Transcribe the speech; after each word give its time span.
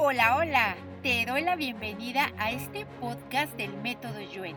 Hola, 0.00 0.36
hola, 0.36 0.76
te 1.02 1.26
doy 1.26 1.42
la 1.42 1.56
bienvenida 1.56 2.30
a 2.38 2.52
este 2.52 2.86
podcast 3.00 3.52
del 3.56 3.72
método 3.78 4.20
Yuen, 4.20 4.54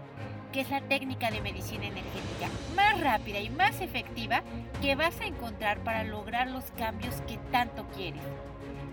que 0.54 0.62
es 0.62 0.70
la 0.70 0.82
técnica 0.82 1.32
de 1.32 1.41
medicina 1.41 1.88
energética 1.88 2.48
más 2.75 3.02
rápida 3.02 3.39
y 3.39 3.50
más 3.50 3.82
efectiva 3.82 4.43
que 4.84 4.93
vas 4.93 5.20
a 5.20 5.25
encontrar 5.25 5.80
para 5.80 6.04
lograr 6.04 6.48
los 6.48 6.66
cambios 6.77 7.16
que 7.27 7.39
tanto 7.52 7.88
quieres. 7.96 8.21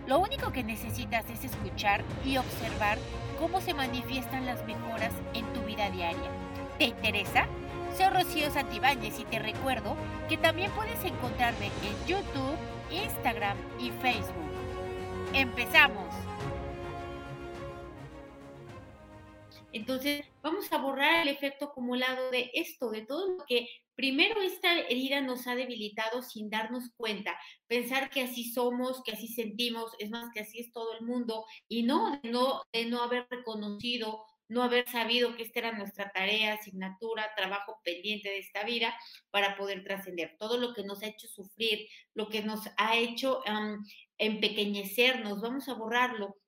Lo 0.06 0.20
único 0.20 0.50
que 0.50 0.64
necesitas 0.64 1.28
es 1.28 1.44
escuchar 1.44 2.02
y 2.24 2.38
observar 2.38 2.96
cómo 3.38 3.60
se 3.60 3.74
manifiestan 3.74 4.46
las 4.46 4.64
mejoras 4.64 5.12
en 5.34 5.44
tu 5.52 5.60
vida 5.64 5.90
diaria. 5.90 6.30
¿Te 6.78 6.86
interesa? 6.86 7.44
Soy 7.94 8.08
Rocío 8.08 8.50
Santibáñez 8.50 9.20
y 9.20 9.26
te 9.26 9.38
recuerdo 9.38 9.96
que 10.30 10.38
también 10.38 10.70
puedes 10.70 11.04
encontrarme 11.04 11.66
en 11.66 12.06
YouTube, 12.06 12.56
Instagram 12.90 13.58
y 13.78 13.90
Facebook. 13.90 14.48
¡Empezamos! 15.34 16.27
Entonces, 19.78 20.24
vamos 20.42 20.72
a 20.72 20.78
borrar 20.78 21.22
el 21.22 21.28
efecto 21.28 21.66
acumulado 21.66 22.32
de 22.32 22.50
esto, 22.52 22.90
de 22.90 23.06
todo 23.06 23.28
lo 23.28 23.44
que 23.46 23.68
primero 23.94 24.42
esta 24.42 24.76
herida 24.80 25.20
nos 25.20 25.46
ha 25.46 25.54
debilitado 25.54 26.20
sin 26.22 26.50
darnos 26.50 26.90
cuenta. 26.96 27.38
Pensar 27.68 28.10
que 28.10 28.22
así 28.22 28.50
somos, 28.52 29.04
que 29.04 29.12
así 29.12 29.28
sentimos, 29.28 29.92
es 30.00 30.10
más, 30.10 30.32
que 30.34 30.40
así 30.40 30.58
es 30.58 30.72
todo 30.72 30.98
el 30.98 31.06
mundo, 31.06 31.44
y 31.68 31.84
no 31.84 32.18
de 32.20 32.28
no, 32.28 32.62
de 32.72 32.86
no 32.86 33.02
haber 33.04 33.28
reconocido 33.30 34.24
no 34.48 34.62
haber 34.62 34.88
sabido 34.88 35.36
que 35.36 35.42
esta 35.42 35.58
era 35.58 35.72
nuestra 35.72 36.10
tarea, 36.10 36.54
asignatura, 36.54 37.34
trabajo 37.36 37.80
pendiente 37.84 38.30
de 38.30 38.38
esta 38.38 38.64
vida 38.64 38.98
para 39.30 39.58
poder 39.58 39.84
trascender. 39.84 40.36
Todo 40.38 40.56
lo 40.56 40.72
que 40.72 40.84
nos 40.84 41.02
ha 41.02 41.06
hecho 41.06 41.28
sufrir, 41.28 41.86
lo 42.14 42.30
que 42.30 42.42
nos 42.42 42.62
ha 42.78 42.96
hecho 42.96 43.42
empequeñecernos, 44.16 45.42
vamos 45.42 45.68
a 45.68 45.74
borrarlo, 45.74 46.38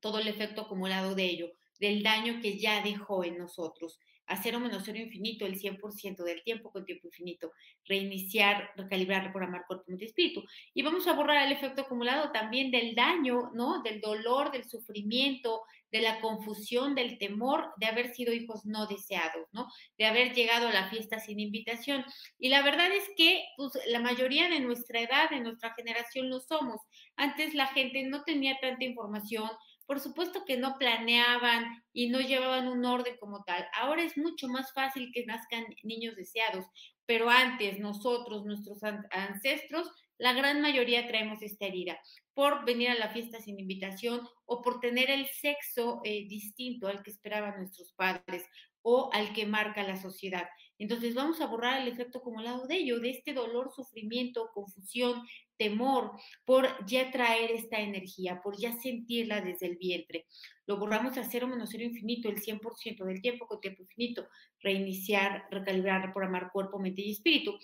todo 0.00 0.20
el 0.20 0.28
efecto 0.28 0.62
acumulado 0.62 1.14
de 1.14 1.24
ello 1.24 1.52
del 1.78 2.02
daño 2.02 2.40
que 2.40 2.58
ya 2.58 2.82
dejó 2.82 3.24
en 3.24 3.38
nosotros. 3.38 3.98
A 4.26 4.42
cero 4.42 4.58
menos 4.58 4.82
cero 4.86 4.98
infinito 4.98 5.44
el 5.44 5.60
100% 5.60 6.24
del 6.24 6.42
tiempo 6.42 6.70
con 6.70 6.86
tiempo 6.86 7.08
infinito. 7.08 7.52
Reiniciar, 7.84 8.70
recalibrar, 8.74 9.24
reprogramar 9.24 9.66
cuerpo, 9.66 9.84
mente 9.86 10.04
y 10.04 10.08
espíritu. 10.08 10.44
Y 10.72 10.82
vamos 10.82 11.06
a 11.06 11.12
borrar 11.12 11.46
el 11.46 11.52
efecto 11.52 11.82
acumulado 11.82 12.32
también 12.32 12.70
del 12.70 12.94
daño, 12.94 13.50
¿no? 13.54 13.82
Del 13.82 14.00
dolor, 14.00 14.50
del 14.50 14.64
sufrimiento, 14.64 15.62
de 15.94 16.00
la 16.00 16.20
confusión, 16.20 16.96
del 16.96 17.18
temor 17.18 17.72
de 17.76 17.86
haber 17.86 18.12
sido 18.14 18.32
hijos 18.32 18.64
no 18.64 18.88
deseados, 18.88 19.46
¿no? 19.52 19.68
De 19.96 20.06
haber 20.06 20.34
llegado 20.34 20.66
a 20.66 20.72
la 20.72 20.88
fiesta 20.88 21.20
sin 21.20 21.38
invitación. 21.38 22.04
Y 22.36 22.48
la 22.48 22.62
verdad 22.62 22.90
es 22.92 23.04
que 23.16 23.44
pues, 23.56 23.78
la 23.86 24.00
mayoría 24.00 24.48
de 24.48 24.58
nuestra 24.58 25.00
edad, 25.00 25.30
de 25.30 25.38
nuestra 25.38 25.72
generación, 25.74 26.30
lo 26.30 26.40
somos. 26.40 26.80
Antes 27.14 27.54
la 27.54 27.68
gente 27.68 28.02
no 28.02 28.24
tenía 28.24 28.58
tanta 28.60 28.84
información, 28.84 29.48
por 29.86 30.00
supuesto 30.00 30.44
que 30.44 30.56
no 30.56 30.78
planeaban 30.78 31.82
y 31.92 32.08
no 32.08 32.20
llevaban 32.20 32.68
un 32.68 32.84
orden 32.84 33.16
como 33.18 33.44
tal. 33.44 33.66
Ahora 33.74 34.02
es 34.02 34.16
mucho 34.16 34.48
más 34.48 34.72
fácil 34.72 35.10
que 35.12 35.26
nazcan 35.26 35.64
niños 35.82 36.16
deseados, 36.16 36.66
pero 37.06 37.28
antes 37.28 37.78
nosotros, 37.78 38.44
nuestros 38.44 38.80
ancestros, 39.10 39.90
la 40.18 40.32
gran 40.32 40.60
mayoría 40.60 41.06
traemos 41.06 41.42
esta 41.42 41.66
herida 41.66 41.98
por 42.34 42.64
venir 42.64 42.90
a 42.90 42.94
la 42.94 43.10
fiesta 43.10 43.40
sin 43.40 43.58
invitación 43.58 44.26
o 44.46 44.62
por 44.62 44.80
tener 44.80 45.10
el 45.10 45.26
sexo 45.26 46.00
eh, 46.04 46.26
distinto 46.28 46.86
al 46.86 47.02
que 47.02 47.10
esperaban 47.10 47.58
nuestros 47.58 47.92
padres 47.94 48.44
o 48.82 49.10
al 49.12 49.32
que 49.32 49.46
marca 49.46 49.82
la 49.82 49.96
sociedad. 49.96 50.46
Entonces 50.78 51.14
vamos 51.14 51.40
a 51.40 51.46
borrar 51.46 51.80
el 51.80 51.88
efecto 51.88 52.18
acumulado 52.18 52.66
de 52.66 52.76
ello, 52.76 53.00
de 53.00 53.10
este 53.10 53.32
dolor, 53.32 53.72
sufrimiento, 53.74 54.50
confusión, 54.52 55.22
temor 55.56 56.12
por 56.44 56.84
ya 56.86 57.10
traer 57.10 57.50
esta 57.50 57.80
energía, 57.80 58.40
por 58.42 58.56
ya 58.58 58.72
sentirla 58.72 59.40
desde 59.40 59.66
el 59.66 59.76
vientre. 59.76 60.26
Lo 60.66 60.78
borramos 60.78 61.16
a 61.18 61.24
cero 61.24 61.46
menos 61.46 61.70
cero 61.70 61.84
infinito, 61.84 62.28
el 62.28 62.40
100% 62.40 63.04
del 63.04 63.20
tiempo 63.20 63.46
con 63.46 63.60
tiempo 63.60 63.82
infinito, 63.82 64.26
reiniciar, 64.60 65.46
recalibrar, 65.50 66.06
reprogramar 66.06 66.50
cuerpo, 66.52 66.78
mente 66.78 67.02
y 67.02 67.12
espíritu. 67.12 67.58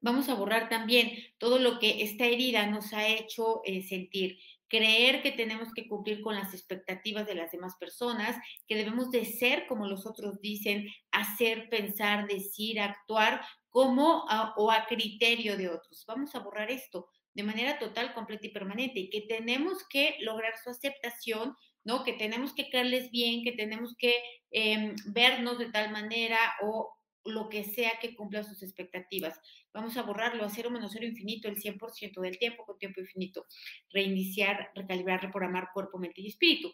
Vamos 0.00 0.28
a 0.28 0.34
borrar 0.34 0.68
también 0.68 1.12
todo 1.38 1.58
lo 1.58 1.78
que 1.78 2.02
esta 2.02 2.24
herida 2.24 2.66
nos 2.66 2.92
ha 2.94 3.06
hecho 3.06 3.60
eh, 3.64 3.82
sentir 3.82 4.38
creer 4.70 5.20
que 5.22 5.32
tenemos 5.32 5.72
que 5.74 5.88
cumplir 5.88 6.22
con 6.22 6.36
las 6.36 6.54
expectativas 6.54 7.26
de 7.26 7.34
las 7.34 7.50
demás 7.50 7.74
personas, 7.78 8.36
que 8.68 8.76
debemos 8.76 9.10
de 9.10 9.24
ser 9.24 9.66
como 9.66 9.86
los 9.86 10.06
otros 10.06 10.40
dicen, 10.40 10.88
hacer, 11.10 11.68
pensar, 11.68 12.28
decir, 12.28 12.80
actuar 12.80 13.42
como 13.70 14.24
o 14.56 14.70
a 14.70 14.86
criterio 14.86 15.56
de 15.56 15.68
otros. 15.68 16.04
Vamos 16.06 16.34
a 16.34 16.40
borrar 16.40 16.70
esto 16.70 17.08
de 17.34 17.42
manera 17.42 17.78
total, 17.78 18.12
completa 18.12 18.46
y 18.46 18.50
permanente 18.50 19.00
y 19.00 19.10
que 19.10 19.22
tenemos 19.22 19.86
que 19.88 20.16
lograr 20.20 20.54
su 20.62 20.70
aceptación, 20.70 21.56
¿no? 21.84 22.02
Que 22.04 22.12
tenemos 22.12 22.52
que 22.52 22.68
caerles 22.68 23.10
bien, 23.10 23.44
que 23.44 23.52
tenemos 23.52 23.94
que 23.96 24.14
em, 24.50 24.94
vernos 25.06 25.58
de 25.58 25.70
tal 25.70 25.92
manera 25.92 26.38
o 26.62 26.96
lo 27.24 27.48
que 27.48 27.64
sea 27.64 27.98
que 28.00 28.14
cumpla 28.14 28.42
sus 28.42 28.62
expectativas. 28.62 29.38
Vamos 29.72 29.96
a 29.96 30.02
borrarlo 30.02 30.44
a 30.44 30.50
cero 30.50 30.70
menos 30.70 30.92
cero 30.92 31.06
infinito 31.06 31.48
el 31.48 31.56
100% 31.56 32.20
del 32.20 32.38
tiempo 32.38 32.64
con 32.64 32.78
tiempo 32.78 33.00
infinito. 33.00 33.46
Reiniciar, 33.90 34.70
recalibrar, 34.74 35.22
reprogramar 35.22 35.68
cuerpo, 35.72 35.98
mente 35.98 36.22
y 36.22 36.28
espíritu. 36.28 36.72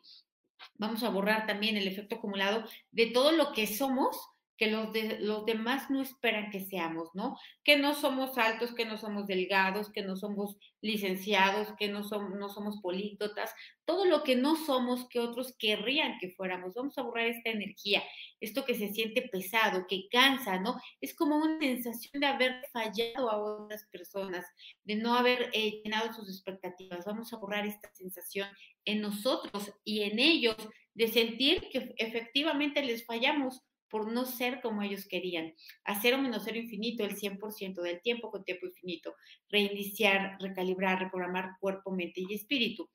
Vamos 0.75 1.03
a 1.03 1.11
borrar 1.11 1.47
también 1.47 1.77
el 1.77 1.87
efecto 1.87 2.17
acumulado 2.17 2.65
de 2.91 3.06
todo 3.06 3.33
lo 3.33 3.53
que 3.53 3.67
somos 3.67 4.17
que 4.56 4.71
los, 4.71 4.93
de, 4.93 5.19
los 5.21 5.44
demás 5.44 5.91
no 5.91 6.00
esperan 6.00 6.50
que 6.50 6.61
seamos, 6.61 7.11
¿no? 7.15 7.37
Que 7.62 7.77
no 7.77 7.94
somos 7.94 8.39
altos, 8.39 8.75
que 8.75 8.87
no 8.87 8.97
somos 8.97 9.27
delgados, 9.27 9.91
que 9.91 10.03
no 10.03 10.17
somos 10.17 10.56
licenciados, 10.81 11.69
que 11.78 11.89
no, 11.89 12.03
somos, 12.05 12.81
políglotas, 12.81 13.53
todo 13.84 14.05
lo 14.05 14.22
que 14.22 14.37
no 14.37 14.56
somos 14.56 15.09
que 15.09 15.21
otros 15.21 15.55
querrían 15.59 16.19
que 16.19 16.31
fuéramos. 16.31 16.75
Vamos 16.75 16.97
a 16.97 17.03
borrar 17.03 17.27
esta 17.27 17.50
energía, 17.50 18.03
esto 18.41 18.65
que 18.65 18.75
se 18.75 18.89
siente 18.89 19.28
pesado, 19.31 19.87
que 19.89 20.09
cansa, 20.11 20.59
¿no? 20.59 20.77
Es 21.00 21.15
como 21.15 21.37
una 21.37 21.59
sensación 21.59 22.21
de 22.21 22.27
haber 22.27 22.62
fallado 22.73 23.31
a 23.31 23.38
otras 23.38 23.87
personas, 23.91 24.47
de 24.84 24.97
no 24.97 25.15
haber 25.15 25.50
eh, 25.53 25.83
llenado 25.83 26.12
sus 26.12 26.28
expectativas. 26.28 27.05
Vamos 27.05 27.33
a 27.33 27.38
borrar 27.38 27.67
esta 27.67 27.93
sensación 27.93 28.49
en 28.84 29.00
nosotros 29.03 29.73
y 29.84 30.03
en 30.03 30.19
ellos 30.19 30.56
de 30.94 31.09
sentir 31.09 31.69
que 31.71 31.94
efectivamente 31.99 32.83
les 32.83 33.05
fallamos 33.05 33.62
por 33.89 34.11
no 34.13 34.25
ser 34.25 34.61
como 34.61 34.83
ellos 34.83 35.07
querían. 35.07 35.55
A 35.85 36.01
cero 36.01 36.19
menos 36.19 36.43
cero 36.45 36.59
infinito 36.59 37.05
el 37.05 37.17
100% 37.17 37.83
del 37.83 38.01
tiempo 38.01 38.31
con 38.31 38.45
tiempo 38.45 38.67
infinito. 38.67 39.15
Reiniciar, 39.49 40.37
recalibrar, 40.41 41.01
reprogramar 41.01 41.57
cuerpo, 41.61 41.91
mente 41.93 42.21
y 42.29 42.35
espíritu. 42.35 42.91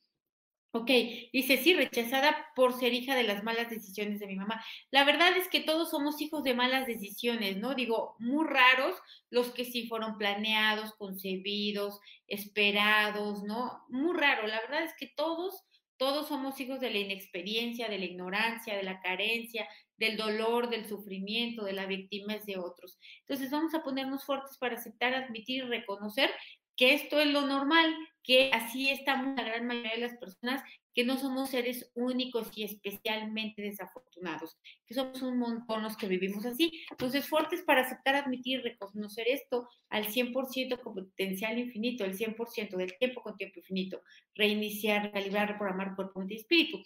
Ok, 0.73 0.89
dice, 1.33 1.57
sí, 1.57 1.73
rechazada 1.73 2.47
por 2.55 2.71
ser 2.79 2.93
hija 2.93 3.13
de 3.13 3.23
las 3.23 3.43
malas 3.43 3.69
decisiones 3.69 4.21
de 4.21 4.27
mi 4.27 4.37
mamá. 4.37 4.63
La 4.89 5.03
verdad 5.03 5.35
es 5.35 5.49
que 5.49 5.59
todos 5.59 5.89
somos 5.91 6.21
hijos 6.21 6.43
de 6.43 6.53
malas 6.53 6.87
decisiones, 6.87 7.57
¿no? 7.57 7.75
Digo, 7.75 8.15
muy 8.19 8.47
raros 8.47 8.95
los 9.29 9.51
que 9.51 9.65
sí 9.65 9.89
fueron 9.89 10.17
planeados, 10.17 10.93
concebidos, 10.95 11.99
esperados, 12.25 13.43
¿no? 13.43 13.83
Muy 13.89 14.17
raro. 14.17 14.47
La 14.47 14.61
verdad 14.61 14.83
es 14.85 14.93
que 14.97 15.07
todos, 15.07 15.61
todos 15.97 16.29
somos 16.29 16.57
hijos 16.61 16.79
de 16.79 16.89
la 16.89 16.99
inexperiencia, 16.99 17.89
de 17.89 17.99
la 17.99 18.05
ignorancia, 18.05 18.77
de 18.77 18.83
la 18.83 19.01
carencia, 19.01 19.67
del 20.01 20.17
dolor, 20.17 20.69
del 20.69 20.87
sufrimiento, 20.87 21.63
de 21.63 21.73
la 21.73 21.85
víctima 21.85 22.35
de 22.37 22.57
otros. 22.57 22.97
Entonces 23.19 23.51
vamos 23.51 23.75
a 23.75 23.83
ponernos 23.83 24.25
fuertes 24.25 24.57
para 24.57 24.75
aceptar, 24.75 25.13
admitir 25.13 25.63
y 25.63 25.67
reconocer 25.67 26.31
que 26.75 26.95
esto 26.95 27.19
es 27.19 27.27
lo 27.27 27.45
normal, 27.45 27.93
que 28.23 28.49
así 28.51 28.89
estamos 28.89 29.35
la 29.35 29.43
gran 29.43 29.67
mayoría 29.67 29.91
de 29.91 29.99
las 29.99 30.17
personas, 30.17 30.63
que 30.95 31.05
no 31.05 31.19
somos 31.19 31.51
seres 31.51 31.91
únicos 31.93 32.49
y 32.55 32.63
especialmente 32.63 33.61
desafortunados, 33.61 34.57
que 34.87 34.95
somos 34.95 35.21
un 35.21 35.37
montón 35.37 35.83
los 35.83 35.95
que 35.95 36.07
vivimos 36.07 36.43
así. 36.47 36.83
Entonces, 36.89 37.27
fuertes 37.27 37.61
para 37.61 37.81
aceptar, 37.81 38.15
admitir 38.15 38.63
reconocer 38.63 39.27
esto 39.27 39.69
al 39.89 40.07
100% 40.07 40.81
con 40.81 40.95
potencial 40.95 41.59
infinito, 41.59 42.03
el 42.03 42.17
100% 42.17 42.75
del 42.75 42.97
tiempo 42.97 43.21
con 43.21 43.37
tiempo 43.37 43.59
infinito, 43.59 44.01
reiniciar, 44.33 45.03
recalibrar, 45.03 45.49
reprogramar 45.49 45.95
cuerpo, 45.95 46.19
mente 46.19 46.33
y 46.33 46.37
espíritu 46.37 46.81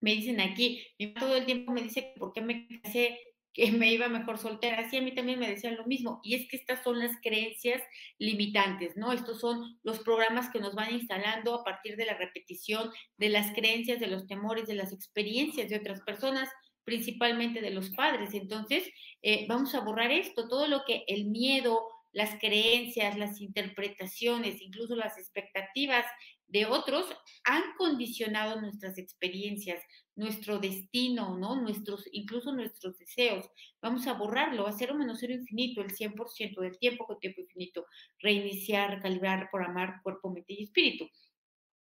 me 0.00 0.14
dicen 0.14 0.40
aquí, 0.40 0.86
mi 0.98 1.14
todo 1.14 1.36
el 1.36 1.46
tiempo 1.46 1.72
me 1.72 1.82
dice 1.82 2.12
por 2.18 2.32
qué 2.32 2.40
me 2.40 2.66
casé, 2.82 3.18
que 3.52 3.72
me 3.72 3.92
iba 3.92 4.08
mejor 4.08 4.38
soltera, 4.38 4.78
así 4.78 4.98
a 4.98 5.02
mí 5.02 5.12
también 5.12 5.40
me 5.40 5.48
decían 5.48 5.76
lo 5.76 5.84
mismo, 5.84 6.20
y 6.22 6.34
es 6.34 6.48
que 6.48 6.56
estas 6.56 6.82
son 6.84 7.00
las 7.00 7.12
creencias 7.20 7.82
limitantes, 8.18 8.96
¿no? 8.96 9.12
Estos 9.12 9.40
son 9.40 9.80
los 9.82 9.98
programas 10.00 10.48
que 10.50 10.60
nos 10.60 10.74
van 10.74 10.94
instalando 10.94 11.54
a 11.54 11.64
partir 11.64 11.96
de 11.96 12.06
la 12.06 12.14
repetición 12.14 12.90
de 13.16 13.30
las 13.30 13.52
creencias, 13.54 13.98
de 13.98 14.06
los 14.06 14.28
temores, 14.28 14.68
de 14.68 14.74
las 14.74 14.92
experiencias 14.92 15.68
de 15.68 15.76
otras 15.76 16.02
personas, 16.02 16.48
principalmente 16.84 17.60
de 17.60 17.70
los 17.70 17.90
padres. 17.90 18.32
Entonces, 18.32 18.88
eh, 19.22 19.44
vamos 19.48 19.74
a 19.74 19.80
borrar 19.80 20.12
esto, 20.12 20.48
todo 20.48 20.68
lo 20.68 20.84
que 20.86 21.02
el 21.08 21.26
miedo, 21.26 21.86
las 22.12 22.38
creencias, 22.38 23.18
las 23.18 23.40
interpretaciones, 23.40 24.62
incluso 24.62 24.94
las 24.94 25.18
expectativas 25.18 26.06
de 26.48 26.66
otros 26.66 27.06
han 27.44 27.62
condicionado 27.76 28.60
nuestras 28.60 28.98
experiencias, 28.98 29.82
nuestro 30.16 30.58
destino, 30.58 31.38
¿no? 31.38 31.60
Nuestros, 31.60 32.04
incluso 32.12 32.52
nuestros 32.52 32.98
deseos. 32.98 33.46
Vamos 33.80 34.06
a 34.06 34.14
borrarlo, 34.14 34.66
a 34.66 34.72
cero 34.72 34.94
menos 34.94 35.18
cero 35.20 35.34
infinito, 35.34 35.80
el 35.82 35.94
100% 35.94 36.60
del 36.60 36.78
tiempo 36.78 37.06
con 37.06 37.20
tiempo 37.20 37.40
infinito. 37.42 37.86
Reiniciar, 38.18 38.96
recalibrar, 38.96 39.48
amar 39.52 40.00
cuerpo, 40.02 40.30
mente 40.30 40.54
y 40.54 40.64
espíritu. 40.64 41.08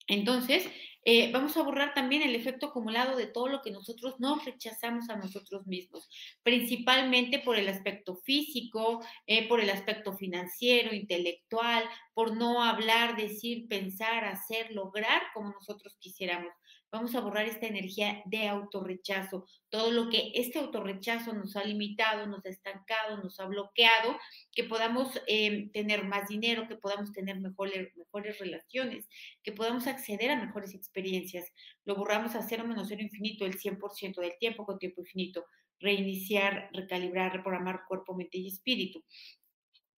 Entonces, 0.08 0.66
eh, 1.10 1.32
vamos 1.32 1.56
a 1.56 1.64
borrar 1.64 1.94
también 1.94 2.22
el 2.22 2.36
efecto 2.36 2.68
acumulado 2.68 3.16
de 3.16 3.28
todo 3.28 3.48
lo 3.48 3.62
que 3.62 3.72
nosotros 3.72 4.20
nos 4.20 4.44
rechazamos 4.44 5.10
a 5.10 5.16
nosotros 5.16 5.66
mismos, 5.66 6.10
principalmente 6.44 7.40
por 7.40 7.58
el 7.58 7.70
aspecto 7.70 8.18
físico, 8.18 9.02
eh, 9.26 9.48
por 9.48 9.62
el 9.62 9.70
aspecto 9.70 10.18
financiero, 10.18 10.94
intelectual, 10.94 11.86
por 12.14 12.36
no 12.36 12.62
hablar, 12.62 13.16
decir, 13.16 13.70
pensar, 13.70 14.26
hacer, 14.26 14.74
lograr 14.74 15.22
como 15.34 15.52
nosotros 15.52 15.96
quisiéramos. 15.98 16.52
Vamos 16.90 17.14
a 17.16 17.20
borrar 17.20 17.46
esta 17.46 17.68
energía 17.68 18.22
de 18.26 18.48
autorrechazo, 18.48 19.46
todo 19.70 19.92
lo 19.92 20.10
que 20.10 20.32
este 20.36 20.58
autorrechazo 20.58 21.34
nos 21.34 21.58
ha 21.58 21.66
limitado, 21.66 22.28
nos 22.28 22.46
ha 22.46 22.50
estancado, 22.50 23.18
nos 23.18 23.42
ha 23.42 23.46
bloqueado, 23.46 24.18
que 24.54 24.64
podamos 24.64 25.22
eh, 25.28 25.70
tener 25.74 26.06
más 26.06 26.30
dinero, 26.30 26.68
que 26.70 26.78
podamos 26.78 27.12
tener 27.12 27.42
mejores, 27.42 27.96
mejores 27.98 28.40
relaciones, 28.40 29.06
que 29.44 29.52
podamos 29.52 29.86
acceder 29.86 30.32
a 30.32 30.46
mejores 30.46 30.74
experiencias. 30.74 31.52
Lo 31.84 31.96
borramos 31.96 32.36
a 32.36 32.42
cero 32.42 32.64
menos 32.66 32.88
cero 32.88 33.02
infinito 33.02 33.46
el 33.46 33.60
100% 33.60 34.22
del 34.22 34.38
tiempo 34.40 34.66
con 34.66 34.80
tiempo 34.80 35.02
infinito. 35.02 35.46
Reiniciar, 35.80 36.70
recalibrar, 36.72 37.34
reprogramar 37.34 37.82
cuerpo, 37.86 38.16
mente 38.16 38.38
y 38.38 38.48
espíritu. 38.48 39.04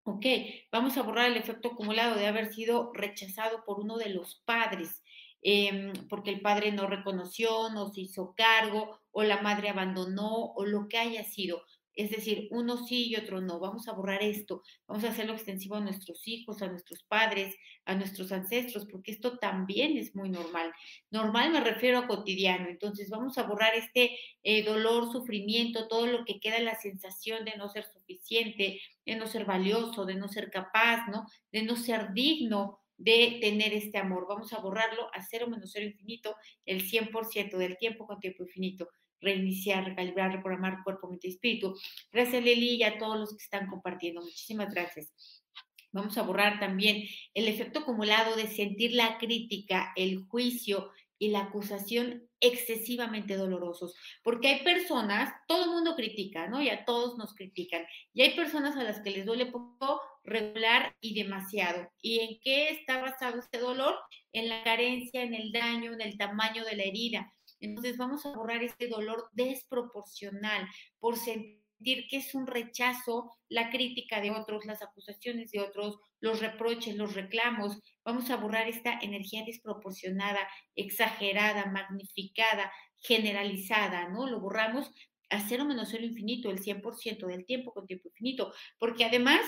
Ok, 0.04 0.24
vamos 0.72 0.96
a 0.96 1.02
borrar 1.02 1.30
el 1.30 1.36
efecto 1.36 1.68
acumulado 1.68 2.16
de 2.16 2.26
haber 2.26 2.50
sido 2.54 2.90
rechazado 2.94 3.62
por 3.66 3.78
uno 3.78 3.98
de 3.98 4.08
los 4.08 4.36
padres 4.46 5.02
Em, 5.42 5.92
porque 6.08 6.30
el 6.30 6.40
padre 6.40 6.72
no 6.72 6.86
reconoció, 6.86 7.70
no 7.70 7.92
se 7.92 8.02
hizo 8.02 8.34
cargo, 8.36 8.98
o 9.12 9.22
la 9.22 9.40
madre 9.42 9.68
abandonó, 9.68 10.52
o 10.54 10.64
lo 10.64 10.88
que 10.88 10.98
haya 10.98 11.24
sido. 11.24 11.62
Es 11.98 12.10
decir, 12.10 12.46
uno 12.52 12.76
sí 12.86 13.08
y 13.08 13.16
otro 13.16 13.40
no. 13.40 13.58
Vamos 13.58 13.88
a 13.88 13.92
borrar 13.92 14.22
esto, 14.22 14.62
vamos 14.86 15.02
a 15.02 15.08
hacerlo 15.08 15.32
extensivo 15.32 15.74
a 15.74 15.80
nuestros 15.80 16.28
hijos, 16.28 16.62
a 16.62 16.68
nuestros 16.68 17.02
padres, 17.02 17.56
a 17.86 17.96
nuestros 17.96 18.30
ancestros, 18.30 18.86
porque 18.86 19.10
esto 19.10 19.36
también 19.38 19.96
es 19.96 20.14
muy 20.14 20.30
normal. 20.30 20.72
Normal 21.10 21.50
me 21.50 21.60
refiero 21.60 21.98
a 21.98 22.06
cotidiano. 22.06 22.68
Entonces 22.68 23.10
vamos 23.10 23.36
a 23.36 23.42
borrar 23.42 23.74
este 23.74 24.16
eh, 24.44 24.62
dolor, 24.64 25.10
sufrimiento, 25.10 25.88
todo 25.88 26.06
lo 26.06 26.24
que 26.24 26.38
queda, 26.38 26.60
la 26.60 26.76
sensación 26.76 27.44
de 27.44 27.56
no 27.56 27.68
ser 27.68 27.84
suficiente, 27.92 28.80
de 29.04 29.16
no 29.16 29.26
ser 29.26 29.44
valioso, 29.44 30.04
de 30.04 30.14
no 30.14 30.28
ser 30.28 30.50
capaz, 30.50 31.08
¿no? 31.08 31.26
De 31.50 31.64
no 31.64 31.74
ser 31.74 32.12
digno 32.12 32.78
de 32.98 33.38
tener 33.40 33.72
este 33.72 33.96
amor. 33.96 34.26
Vamos 34.28 34.52
a 34.52 34.60
borrarlo 34.60 35.08
a 35.14 35.22
cero 35.22 35.46
menos 35.48 35.70
cero 35.72 35.86
infinito 35.86 36.36
el 36.66 36.82
100% 36.82 37.56
del 37.56 37.78
tiempo 37.78 38.06
con 38.06 38.20
tiempo 38.20 38.42
infinito. 38.42 38.88
Reiniciar, 39.20 39.84
recalibrar, 39.84 40.32
reprogramar 40.32 40.82
cuerpo, 40.84 41.08
mente 41.08 41.28
y 41.28 41.30
espíritu. 41.30 41.74
Gracias 42.12 42.42
Lili 42.42 42.76
y 42.76 42.82
a 42.82 42.98
todos 42.98 43.18
los 43.18 43.30
que 43.30 43.42
están 43.42 43.66
compartiendo. 43.68 44.20
Muchísimas 44.20 44.72
gracias. 44.72 45.42
Vamos 45.90 46.18
a 46.18 46.22
borrar 46.22 46.60
también 46.60 47.04
el 47.32 47.48
efecto 47.48 47.80
acumulado 47.80 48.36
de 48.36 48.46
sentir 48.48 48.92
la 48.92 49.16
crítica, 49.16 49.92
el 49.96 50.18
juicio 50.26 50.90
y 51.18 51.28
la 51.28 51.40
acusación 51.40 52.28
excesivamente 52.40 53.36
dolorosos, 53.36 53.94
porque 54.22 54.48
hay 54.48 54.64
personas, 54.64 55.34
todo 55.48 55.64
el 55.64 55.70
mundo 55.70 55.96
critica, 55.96 56.46
¿no? 56.46 56.62
Y 56.62 56.68
a 56.68 56.84
todos 56.84 57.18
nos 57.18 57.34
critican, 57.34 57.84
y 58.12 58.22
hay 58.22 58.36
personas 58.36 58.76
a 58.76 58.84
las 58.84 59.00
que 59.00 59.10
les 59.10 59.26
duele 59.26 59.46
poco, 59.46 60.00
regular 60.24 60.94
y 61.00 61.14
demasiado. 61.14 61.90
¿Y 62.00 62.20
en 62.20 62.38
qué 62.42 62.68
está 62.70 63.00
basado 63.00 63.38
este 63.38 63.58
dolor? 63.58 63.96
En 64.32 64.48
la 64.48 64.62
carencia, 64.62 65.22
en 65.22 65.34
el 65.34 65.52
daño, 65.52 65.92
en 65.92 66.00
el 66.00 66.16
tamaño 66.16 66.64
de 66.64 66.76
la 66.76 66.84
herida. 66.84 67.32
Entonces 67.60 67.96
vamos 67.96 68.24
a 68.24 68.36
borrar 68.36 68.62
este 68.62 68.88
dolor 68.88 69.28
desproporcional 69.32 70.68
por 71.00 71.16
sentir 71.16 71.57
que 71.82 72.16
es 72.16 72.34
un 72.34 72.46
rechazo 72.46 73.32
la 73.48 73.70
crítica 73.70 74.20
de 74.20 74.30
otros, 74.30 74.66
las 74.66 74.82
acusaciones 74.82 75.50
de 75.52 75.60
otros, 75.60 75.98
los 76.20 76.40
reproches, 76.40 76.96
los 76.96 77.14
reclamos. 77.14 77.78
Vamos 78.04 78.30
a 78.30 78.36
borrar 78.36 78.68
esta 78.68 78.98
energía 79.00 79.44
desproporcionada, 79.44 80.40
exagerada, 80.74 81.66
magnificada, 81.66 82.72
generalizada, 82.96 84.08
¿no? 84.08 84.26
Lo 84.26 84.40
borramos 84.40 84.90
a 85.30 85.40
cero 85.46 85.64
menos 85.64 85.88
cero 85.90 86.04
infinito, 86.04 86.50
el 86.50 86.60
100% 86.60 87.26
del 87.26 87.44
tiempo 87.44 87.72
con 87.72 87.86
tiempo 87.86 88.08
infinito, 88.08 88.52
porque 88.78 89.04
además 89.04 89.40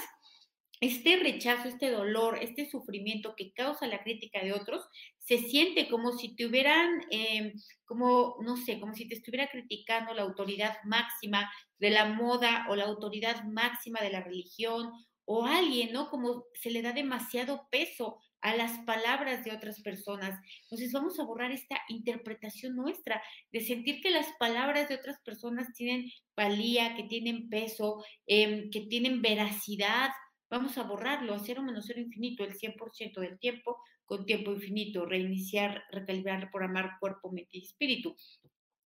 este 0.80 1.16
rechazo, 1.16 1.68
este 1.68 1.90
dolor, 1.90 2.38
este 2.40 2.68
sufrimiento 2.68 3.34
que 3.36 3.52
causa 3.52 3.86
la 3.86 4.02
crítica 4.02 4.42
de 4.42 4.52
otros, 4.54 4.86
se 5.18 5.38
siente 5.38 5.88
como 5.88 6.12
si 6.12 6.34
te 6.34 6.46
hubieran, 6.46 7.02
em, 7.10 7.52
como, 7.84 8.36
no 8.42 8.56
sé, 8.56 8.80
como 8.80 8.94
si 8.94 9.06
te 9.06 9.14
estuviera 9.14 9.48
criticando 9.50 10.14
la 10.14 10.22
autoridad 10.22 10.76
máxima 10.84 11.50
de 11.78 11.90
la 11.90 12.06
moda 12.06 12.66
o 12.70 12.76
la 12.76 12.84
autoridad 12.84 13.44
máxima 13.44 14.00
de 14.00 14.10
la 14.10 14.22
religión 14.22 14.90
o 15.24 15.44
alguien, 15.46 15.92
¿no? 15.92 16.08
Como 16.10 16.44
se 16.54 16.70
le 16.70 16.82
da 16.82 16.92
demasiado 16.92 17.68
peso 17.70 18.18
a 18.40 18.56
las 18.56 18.78
palabras 18.84 19.44
de 19.44 19.52
otras 19.52 19.80
personas. 19.82 20.40
Entonces 20.62 20.92
vamos 20.92 21.20
a 21.20 21.24
borrar 21.24 21.52
esta 21.52 21.78
interpretación 21.88 22.74
nuestra 22.74 23.22
de 23.52 23.60
sentir 23.60 24.00
que 24.00 24.10
las 24.10 24.26
palabras 24.38 24.88
de 24.88 24.94
otras 24.96 25.18
personas 25.24 25.72
tienen 25.74 26.10
valía, 26.34 26.96
que 26.96 27.04
tienen 27.04 27.48
peso, 27.50 28.02
em, 28.26 28.70
que 28.70 28.86
tienen 28.86 29.20
veracidad 29.22 30.10
Vamos 30.50 30.76
a 30.78 30.82
borrarlo 30.82 31.32
a 31.34 31.38
cero 31.38 31.62
menos 31.62 31.86
cero 31.86 32.00
infinito 32.00 32.42
el 32.44 32.54
100% 32.54 33.20
del 33.20 33.38
tiempo 33.38 33.78
con 34.04 34.26
tiempo 34.26 34.50
infinito, 34.50 35.06
reiniciar, 35.06 35.84
recalibrar, 35.92 36.40
reprogramar 36.40 36.98
cuerpo, 36.98 37.30
mente 37.30 37.58
y 37.58 37.62
espíritu. 37.62 38.16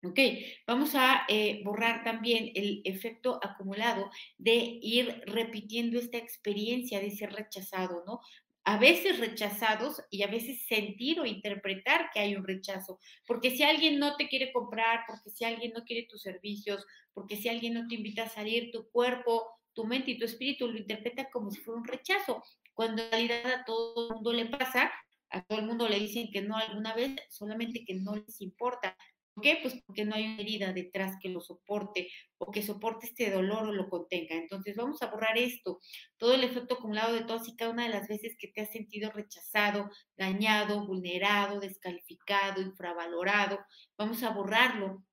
Ok, 0.02 0.18
vamos 0.66 0.96
a 0.96 1.26
eh, 1.28 1.62
borrar 1.66 2.06
también 2.06 2.54
el 2.56 2.82
efecto 2.86 3.38
acumulado 3.44 4.10
de 4.38 4.80
ir 4.82 5.22
repitiendo 5.26 6.00
esta 6.00 6.18
experiencia 6.18 7.02
de 7.02 7.12
ser 7.12 7.34
rechazado, 7.34 8.06
¿no? 8.08 8.22
A 8.64 8.78
veces 8.78 9.20
rechazados 9.20 10.02
y 10.10 10.24
a 10.24 10.28
veces 10.28 10.66
sentir 10.66 11.20
o 11.20 11.26
interpretar 11.26 12.12
que 12.14 12.22
hay 12.22 12.38
un 12.38 12.48
rechazo, 12.48 12.98
porque 13.28 13.52
si 13.52 13.64
alguien 13.64 14.00
no 14.00 14.16
te 14.16 14.30
quiere 14.30 14.54
comprar, 14.54 15.02
porque 15.06 15.32
si 15.32 15.44
alguien 15.44 15.74
no 15.74 15.84
quiere 15.84 16.08
tus 16.08 16.22
servicios, 16.22 16.86
porque 17.14 17.36
si 17.36 17.50
alguien 17.50 17.74
no 17.74 17.86
te 17.90 17.96
invita 17.96 18.24
a 18.24 18.30
salir, 18.30 18.72
tu 18.72 18.90
cuerpo 18.92 19.59
tu 19.80 19.86
mente 19.86 20.12
y 20.12 20.20
tu 20.20 20.26
espíritu 20.26 20.68
lo 20.68 20.78
interpreta 20.78 21.30
como 21.30 21.50
si 21.52 21.62
fuera 21.62 21.80
un 21.80 21.88
rechazo, 21.88 22.44
cuando 22.74 23.02
en 23.02 23.12
realidad 23.12 23.46
a 23.46 23.64
todo 23.64 24.10
el 24.10 24.16
mundo 24.16 24.34
le 24.34 24.46
pasa, 24.48 24.92
a 25.30 25.42
todo 25.46 25.60
el 25.60 25.66
mundo 25.66 25.88
le 25.88 25.98
dicen 25.98 26.30
que 26.34 26.42
no 26.42 26.58
alguna 26.58 26.94
vez, 26.94 27.16
solamente 27.30 27.86
que 27.86 27.94
no 27.94 28.14
les 28.14 28.42
importa. 28.42 28.98
¿Por 29.34 29.42
qué? 29.42 29.60
Pues 29.62 29.82
porque 29.86 30.04
no 30.04 30.16
hay 30.16 30.26
una 30.26 30.42
herida 30.42 30.74
detrás 30.74 31.16
que 31.22 31.30
lo 31.30 31.40
soporte 31.40 32.10
o 32.40 32.52
que 32.52 32.62
soporte 32.62 33.06
este 33.06 33.32
dolor 33.32 33.70
o 33.70 33.72
lo 33.72 33.88
contenga. 33.88 34.36
Entonces 34.36 34.76
vamos 34.76 35.02
a 35.02 35.10
borrar 35.10 35.38
esto, 35.38 35.80
todo 36.18 36.34
el 36.34 36.44
efecto 36.44 36.76
acumulado 36.76 37.14
de 37.14 37.24
todas 37.24 37.48
y 37.48 37.56
cada 37.56 37.72
una 37.72 37.84
de 37.84 37.94
las 37.94 38.10
veces 38.10 38.36
que 38.38 38.50
te 38.50 38.60
has 38.60 38.72
sentido 38.72 39.12
rechazado, 39.12 39.90
dañado, 40.18 40.86
vulnerado, 40.86 41.62
descalificado, 41.62 42.62
infravalorado. 42.62 43.60
Vamos 43.98 44.24
a 44.24 44.32
borrarlo 44.32 45.06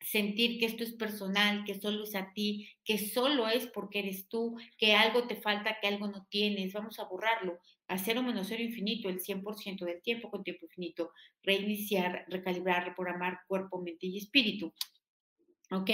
sentir 0.00 0.58
que 0.58 0.66
esto 0.66 0.84
es 0.84 0.92
personal, 0.92 1.64
que 1.64 1.78
solo 1.78 2.04
es 2.04 2.14
a 2.14 2.32
ti, 2.32 2.68
que 2.84 2.98
solo 2.98 3.48
es 3.48 3.66
porque 3.66 4.00
eres 4.00 4.28
tú, 4.28 4.56
que 4.76 4.94
algo 4.94 5.26
te 5.26 5.36
falta, 5.36 5.78
que 5.80 5.88
algo 5.88 6.08
no 6.08 6.26
tienes, 6.30 6.72
vamos 6.72 6.98
a 6.98 7.04
borrarlo, 7.04 7.58
a 7.88 7.98
cero 7.98 8.22
menos 8.22 8.48
cero 8.48 8.62
infinito, 8.62 9.08
el 9.08 9.20
100% 9.20 9.84
del 9.84 10.02
tiempo 10.02 10.30
con 10.30 10.44
tiempo 10.44 10.66
infinito, 10.66 11.12
reiniciar, 11.42 12.24
recalibrar, 12.28 12.84
reprogramar 12.84 13.40
cuerpo, 13.46 13.80
mente 13.80 14.06
y 14.06 14.18
espíritu. 14.18 14.72
Ok, 15.70 15.90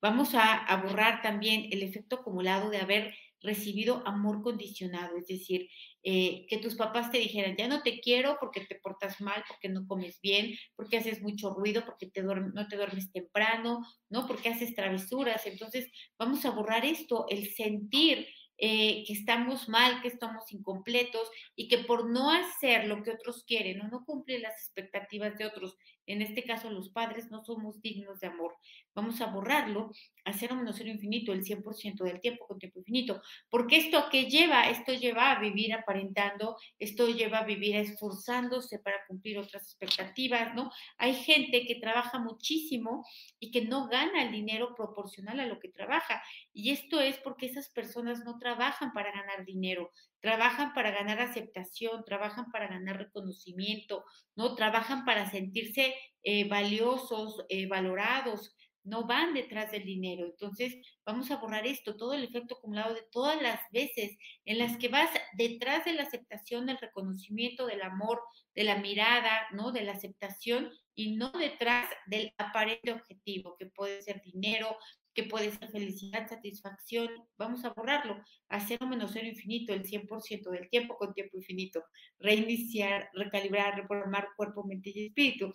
vamos 0.00 0.34
a, 0.34 0.56
a 0.56 0.82
borrar 0.82 1.20
también 1.20 1.68
el 1.70 1.82
efecto 1.82 2.16
acumulado 2.16 2.70
de 2.70 2.78
haber 2.78 3.14
recibido 3.40 4.06
amor 4.06 4.42
condicionado, 4.42 5.16
es 5.16 5.26
decir, 5.26 5.68
eh, 6.02 6.46
que 6.48 6.58
tus 6.58 6.76
papás 6.76 7.10
te 7.10 7.18
dijeran, 7.18 7.56
ya 7.56 7.68
no 7.68 7.82
te 7.82 8.00
quiero 8.00 8.36
porque 8.40 8.60
te 8.60 8.76
portas 8.76 9.20
mal, 9.20 9.44
porque 9.48 9.68
no 9.68 9.86
comes 9.86 10.20
bien, 10.20 10.54
porque 10.76 10.98
haces 10.98 11.20
mucho 11.22 11.50
ruido, 11.50 11.84
porque 11.84 12.06
te 12.06 12.22
no 12.22 12.68
te 12.68 12.76
duermes 12.76 13.10
temprano, 13.12 13.80
¿no? 14.08 14.26
Porque 14.26 14.48
haces 14.48 14.74
travesuras. 14.74 15.46
Entonces, 15.46 15.90
vamos 16.18 16.44
a 16.44 16.50
borrar 16.50 16.84
esto, 16.84 17.26
el 17.28 17.48
sentir 17.50 18.26
eh, 18.60 19.04
que 19.06 19.12
estamos 19.12 19.68
mal, 19.68 20.02
que 20.02 20.08
estamos 20.08 20.52
incompletos 20.52 21.30
y 21.54 21.68
que 21.68 21.78
por 21.78 22.10
no 22.10 22.32
hacer 22.32 22.86
lo 22.86 23.04
que 23.04 23.12
otros 23.12 23.44
quieren 23.44 23.80
o 23.80 23.88
no 23.88 24.04
cumplir 24.04 24.40
las 24.40 24.54
expectativas 24.54 25.38
de 25.38 25.46
otros, 25.46 25.76
en 26.08 26.22
este 26.22 26.42
caso 26.42 26.70
los 26.70 26.88
padres, 26.88 27.30
no 27.30 27.44
somos 27.44 27.80
dignos 27.82 28.18
de 28.20 28.28
amor. 28.28 28.56
Vamos 28.94 29.20
a 29.20 29.26
borrarlo 29.26 29.92
a 30.24 30.32
cero 30.32 30.56
menos 30.56 30.76
cero 30.76 30.90
infinito, 30.90 31.32
el 31.32 31.44
100% 31.44 32.02
del 32.04 32.20
tiempo 32.20 32.46
con 32.46 32.58
tiempo 32.58 32.80
infinito. 32.80 33.20
Porque 33.50 33.76
esto 33.76 33.98
a 33.98 34.08
qué 34.10 34.24
lleva? 34.24 34.68
Esto 34.70 34.92
lleva 34.92 35.30
a 35.30 35.38
vivir 35.38 35.74
aparentando, 35.74 36.56
esto 36.78 37.08
lleva 37.08 37.38
a 37.38 37.44
vivir 37.44 37.76
esforzándose 37.76 38.78
para 38.78 39.04
cumplir 39.06 39.38
otras 39.38 39.62
expectativas, 39.64 40.54
¿no? 40.54 40.70
Hay 40.96 41.14
gente 41.14 41.66
que 41.66 41.76
trabaja 41.76 42.18
muchísimo 42.18 43.04
y 43.38 43.50
que 43.50 43.66
no 43.66 43.88
gana 43.88 44.22
el 44.22 44.32
dinero 44.32 44.74
proporcional 44.74 45.40
a 45.40 45.46
lo 45.46 45.60
que 45.60 45.68
trabaja. 45.68 46.22
Y 46.52 46.70
esto 46.70 47.00
es 47.00 47.18
porque 47.18 47.46
esas 47.46 47.68
personas 47.68 48.24
no 48.24 48.38
trabajan 48.38 48.92
para 48.92 49.12
ganar 49.12 49.44
dinero, 49.44 49.92
trabajan 50.20 50.74
para 50.74 50.90
ganar 50.90 51.20
aceptación, 51.20 52.04
trabajan 52.04 52.50
para 52.50 52.68
ganar 52.68 52.98
reconocimiento, 52.98 54.04
¿no? 54.36 54.54
Trabajan 54.54 55.04
para 55.04 55.30
sentirse 55.30 55.94
eh, 56.22 56.48
valiosos, 56.48 57.44
eh, 57.48 57.66
valorados, 57.66 58.56
no 58.88 59.06
van 59.06 59.34
detrás 59.34 59.70
del 59.70 59.84
dinero. 59.84 60.26
Entonces, 60.26 60.76
vamos 61.04 61.30
a 61.30 61.36
borrar 61.36 61.66
esto, 61.66 61.96
todo 61.96 62.14
el 62.14 62.24
efecto 62.24 62.56
acumulado 62.56 62.94
de 62.94 63.04
todas 63.10 63.40
las 63.40 63.60
veces 63.70 64.16
en 64.44 64.58
las 64.58 64.76
que 64.78 64.88
vas 64.88 65.10
detrás 65.34 65.84
de 65.84 65.92
la 65.92 66.04
aceptación, 66.04 66.66
del 66.66 66.78
reconocimiento, 66.78 67.66
del 67.66 67.82
amor, 67.82 68.22
de 68.54 68.64
la 68.64 68.76
mirada, 68.76 69.46
¿no? 69.52 69.72
De 69.72 69.82
la 69.82 69.92
aceptación 69.92 70.70
y 70.94 71.16
no 71.16 71.30
detrás 71.30 71.86
del 72.06 72.32
aparente 72.38 72.92
objetivo, 72.92 73.56
que 73.58 73.66
puede 73.66 74.02
ser 74.02 74.22
dinero, 74.22 74.76
que 75.18 75.24
puede 75.24 75.50
ser 75.50 75.68
felicidad, 75.70 76.28
satisfacción. 76.28 77.08
Vamos 77.36 77.64
a 77.64 77.70
borrarlo 77.70 78.22
a 78.50 78.60
cero 78.60 78.86
menos 78.86 79.10
cero 79.12 79.26
infinito, 79.26 79.72
el 79.72 79.82
100% 79.82 80.48
del 80.48 80.70
tiempo 80.70 80.96
con 80.96 81.12
tiempo 81.12 81.36
infinito. 81.36 81.82
Reiniciar, 82.20 83.10
recalibrar, 83.14 83.74
reprogramar 83.74 84.28
cuerpo, 84.36 84.62
mente 84.62 84.92
y 84.94 85.06
espíritu. 85.06 85.52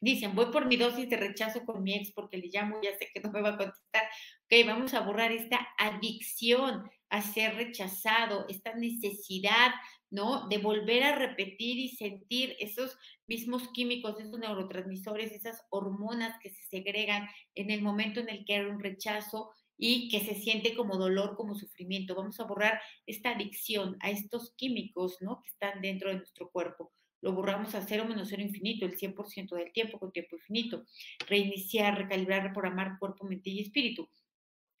Dicen, 0.00 0.34
voy 0.34 0.46
por 0.46 0.66
mi 0.66 0.76
dosis 0.76 1.08
de 1.08 1.16
rechazo 1.16 1.64
con 1.64 1.84
mi 1.84 1.94
ex 1.94 2.10
porque 2.12 2.36
le 2.36 2.48
llamo, 2.48 2.80
ya 2.82 2.90
sé 2.98 3.08
que 3.14 3.20
no 3.20 3.30
me 3.30 3.42
va 3.42 3.50
a 3.50 3.56
contestar. 3.56 4.02
Ok, 4.42 4.66
vamos 4.66 4.92
a 4.92 5.02
borrar 5.02 5.30
esta 5.30 5.68
adicción 5.78 6.90
a 7.10 7.22
ser 7.22 7.54
rechazado, 7.54 8.44
esta 8.48 8.74
necesidad, 8.74 9.70
¿no? 10.14 10.48
De 10.48 10.58
volver 10.58 11.02
a 11.02 11.16
repetir 11.16 11.78
y 11.78 11.88
sentir 11.88 12.56
esos 12.60 12.96
mismos 13.26 13.68
químicos, 13.72 14.18
esos 14.20 14.38
neurotransmisores, 14.38 15.32
esas 15.32 15.62
hormonas 15.70 16.38
que 16.40 16.50
se 16.50 16.62
segregan 16.62 17.28
en 17.56 17.70
el 17.70 17.82
momento 17.82 18.20
en 18.20 18.28
el 18.28 18.44
que 18.44 18.54
hay 18.54 18.64
un 18.64 18.78
rechazo 18.78 19.50
y 19.76 20.08
que 20.08 20.20
se 20.20 20.36
siente 20.36 20.76
como 20.76 20.96
dolor, 20.96 21.36
como 21.36 21.56
sufrimiento. 21.56 22.14
Vamos 22.14 22.38
a 22.38 22.44
borrar 22.44 22.80
esta 23.06 23.30
adicción 23.30 23.96
a 24.00 24.10
estos 24.10 24.54
químicos, 24.56 25.16
¿no? 25.20 25.42
Que 25.42 25.48
están 25.48 25.82
dentro 25.82 26.10
de 26.10 26.18
nuestro 26.18 26.48
cuerpo 26.50 26.92
lo 27.20 27.32
borramos 27.32 27.74
a 27.74 27.80
cero 27.80 28.04
menos 28.06 28.28
cero 28.28 28.42
infinito, 28.42 28.84
el 28.84 28.98
100% 28.98 29.56
del 29.56 29.72
tiempo 29.72 29.98
con 29.98 30.12
tiempo 30.12 30.36
infinito. 30.36 30.84
Reiniciar, 31.26 31.96
recalibrar, 31.96 32.42
reprogramar 32.42 32.98
cuerpo, 32.98 33.24
mente 33.24 33.48
y 33.48 33.60
espíritu. 33.60 34.10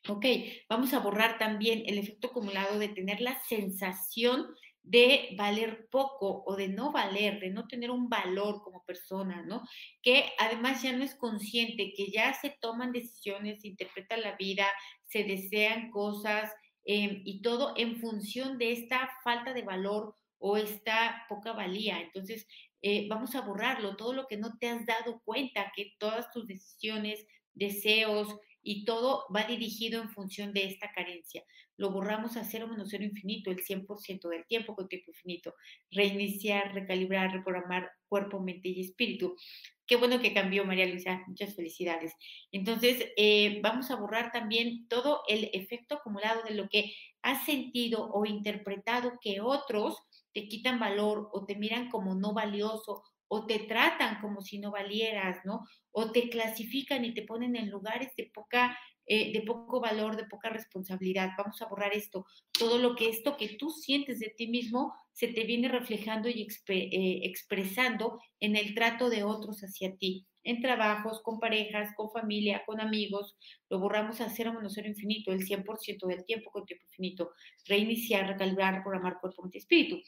Ok, 0.06 0.26
vamos 0.68 0.92
a 0.92 0.98
borrar 0.98 1.38
también 1.38 1.84
el 1.86 1.96
efecto 1.96 2.26
acumulado 2.26 2.78
de 2.78 2.88
tener 2.88 3.22
la 3.22 3.42
sensación 3.48 4.48
de 4.84 5.34
valer 5.38 5.88
poco 5.90 6.44
o 6.46 6.56
de 6.56 6.68
no 6.68 6.92
valer, 6.92 7.40
de 7.40 7.48
no 7.48 7.66
tener 7.66 7.90
un 7.90 8.10
valor 8.10 8.62
como 8.62 8.84
persona, 8.84 9.42
¿no? 9.42 9.62
Que 10.02 10.32
además 10.38 10.82
ya 10.82 10.92
no 10.92 11.02
es 11.02 11.14
consciente, 11.14 11.94
que 11.96 12.10
ya 12.10 12.34
se 12.34 12.50
toman 12.60 12.92
decisiones, 12.92 13.62
se 13.62 13.68
interpreta 13.68 14.16
la 14.18 14.36
vida, 14.36 14.66
se 15.04 15.24
desean 15.24 15.90
cosas 15.90 16.52
eh, 16.84 17.22
y 17.24 17.40
todo 17.40 17.72
en 17.76 17.96
función 17.96 18.58
de 18.58 18.72
esta 18.72 19.10
falta 19.24 19.54
de 19.54 19.62
valor 19.62 20.14
o 20.38 20.58
esta 20.58 21.24
poca 21.30 21.52
valía. 21.52 22.00
Entonces, 22.02 22.46
eh, 22.82 23.08
vamos 23.08 23.34
a 23.34 23.40
borrarlo, 23.40 23.96
todo 23.96 24.12
lo 24.12 24.26
que 24.26 24.36
no 24.36 24.58
te 24.58 24.68
has 24.68 24.84
dado 24.84 25.22
cuenta, 25.24 25.72
que 25.74 25.94
todas 25.98 26.30
tus 26.30 26.46
decisiones, 26.46 27.26
deseos 27.54 28.28
y 28.64 28.84
todo 28.84 29.26
va 29.34 29.44
dirigido 29.44 30.02
en 30.02 30.10
función 30.10 30.52
de 30.52 30.64
esta 30.64 30.90
carencia. 30.92 31.44
Lo 31.76 31.90
borramos 31.90 32.36
a 32.36 32.44
cero 32.44 32.66
menos 32.66 32.88
cero 32.90 33.04
infinito, 33.04 33.50
el 33.50 33.62
100% 33.62 34.28
del 34.28 34.46
tiempo 34.46 34.74
con 34.74 34.88
tiempo 34.88 35.10
infinito. 35.10 35.54
Reiniciar, 35.90 36.72
recalibrar, 36.72 37.32
reprogramar 37.32 37.90
cuerpo, 38.08 38.40
mente 38.40 38.68
y 38.68 38.80
espíritu. 38.80 39.36
Qué 39.86 39.96
bueno 39.96 40.20
que 40.20 40.32
cambió, 40.32 40.64
María 40.64 40.86
Luisa. 40.86 41.22
Muchas 41.26 41.54
felicidades. 41.54 42.14
Entonces, 42.52 43.12
eh, 43.16 43.60
vamos 43.62 43.90
a 43.90 43.96
borrar 43.96 44.32
también 44.32 44.88
todo 44.88 45.22
el 45.28 45.50
efecto 45.52 45.96
acumulado 45.96 46.42
de 46.42 46.54
lo 46.54 46.68
que 46.68 46.94
has 47.22 47.44
sentido 47.44 48.08
o 48.12 48.24
interpretado 48.24 49.18
que 49.20 49.40
otros 49.40 49.98
te 50.32 50.48
quitan 50.48 50.78
valor 50.78 51.28
o 51.32 51.44
te 51.44 51.56
miran 51.56 51.90
como 51.90 52.14
no 52.14 52.32
valioso 52.32 53.02
o 53.34 53.46
te 53.46 53.58
tratan 53.58 54.20
como 54.20 54.42
si 54.42 54.60
no 54.60 54.70
valieras, 54.70 55.44
¿no? 55.44 55.66
O 55.90 56.12
te 56.12 56.28
clasifican 56.28 57.04
y 57.04 57.12
te 57.14 57.22
ponen 57.22 57.56
en 57.56 57.68
lugares 57.68 58.14
de 58.16 58.30
poca 58.32 58.78
eh, 59.06 59.32
de 59.32 59.42
poco 59.42 59.80
valor, 59.80 60.16
de 60.16 60.24
poca 60.24 60.50
responsabilidad. 60.50 61.30
Vamos 61.36 61.60
a 61.60 61.66
borrar 61.66 61.92
esto. 61.92 62.26
Todo 62.56 62.78
lo 62.78 62.94
que 62.94 63.08
esto 63.08 63.36
que 63.36 63.56
tú 63.56 63.70
sientes 63.70 64.20
de 64.20 64.30
ti 64.30 64.46
mismo 64.46 64.94
se 65.12 65.26
te 65.26 65.42
viene 65.42 65.68
reflejando 65.68 66.28
y 66.28 66.46
eh, 66.68 67.20
expresando 67.24 68.20
en 68.38 68.54
el 68.54 68.72
trato 68.74 69.10
de 69.10 69.24
otros 69.24 69.62
hacia 69.62 69.96
ti, 69.96 70.26
en 70.44 70.62
trabajos, 70.62 71.20
con 71.22 71.40
parejas, 71.40 71.90
con 71.96 72.12
familia, 72.12 72.62
con 72.64 72.80
amigos. 72.80 73.36
Lo 73.68 73.80
borramos 73.80 74.20
a 74.20 74.30
cero 74.30 74.52
menos 74.52 74.74
cero 74.74 74.88
infinito, 74.88 75.32
el 75.32 75.44
100% 75.44 76.06
del 76.06 76.24
tiempo 76.24 76.52
con 76.52 76.64
tiempo 76.64 76.86
infinito. 76.86 77.32
Reiniciar, 77.66 78.28
recalibrar, 78.28 78.82
programar 78.84 79.18
cuerpo, 79.20 79.42
mente, 79.42 79.58
espíritu 79.58 80.00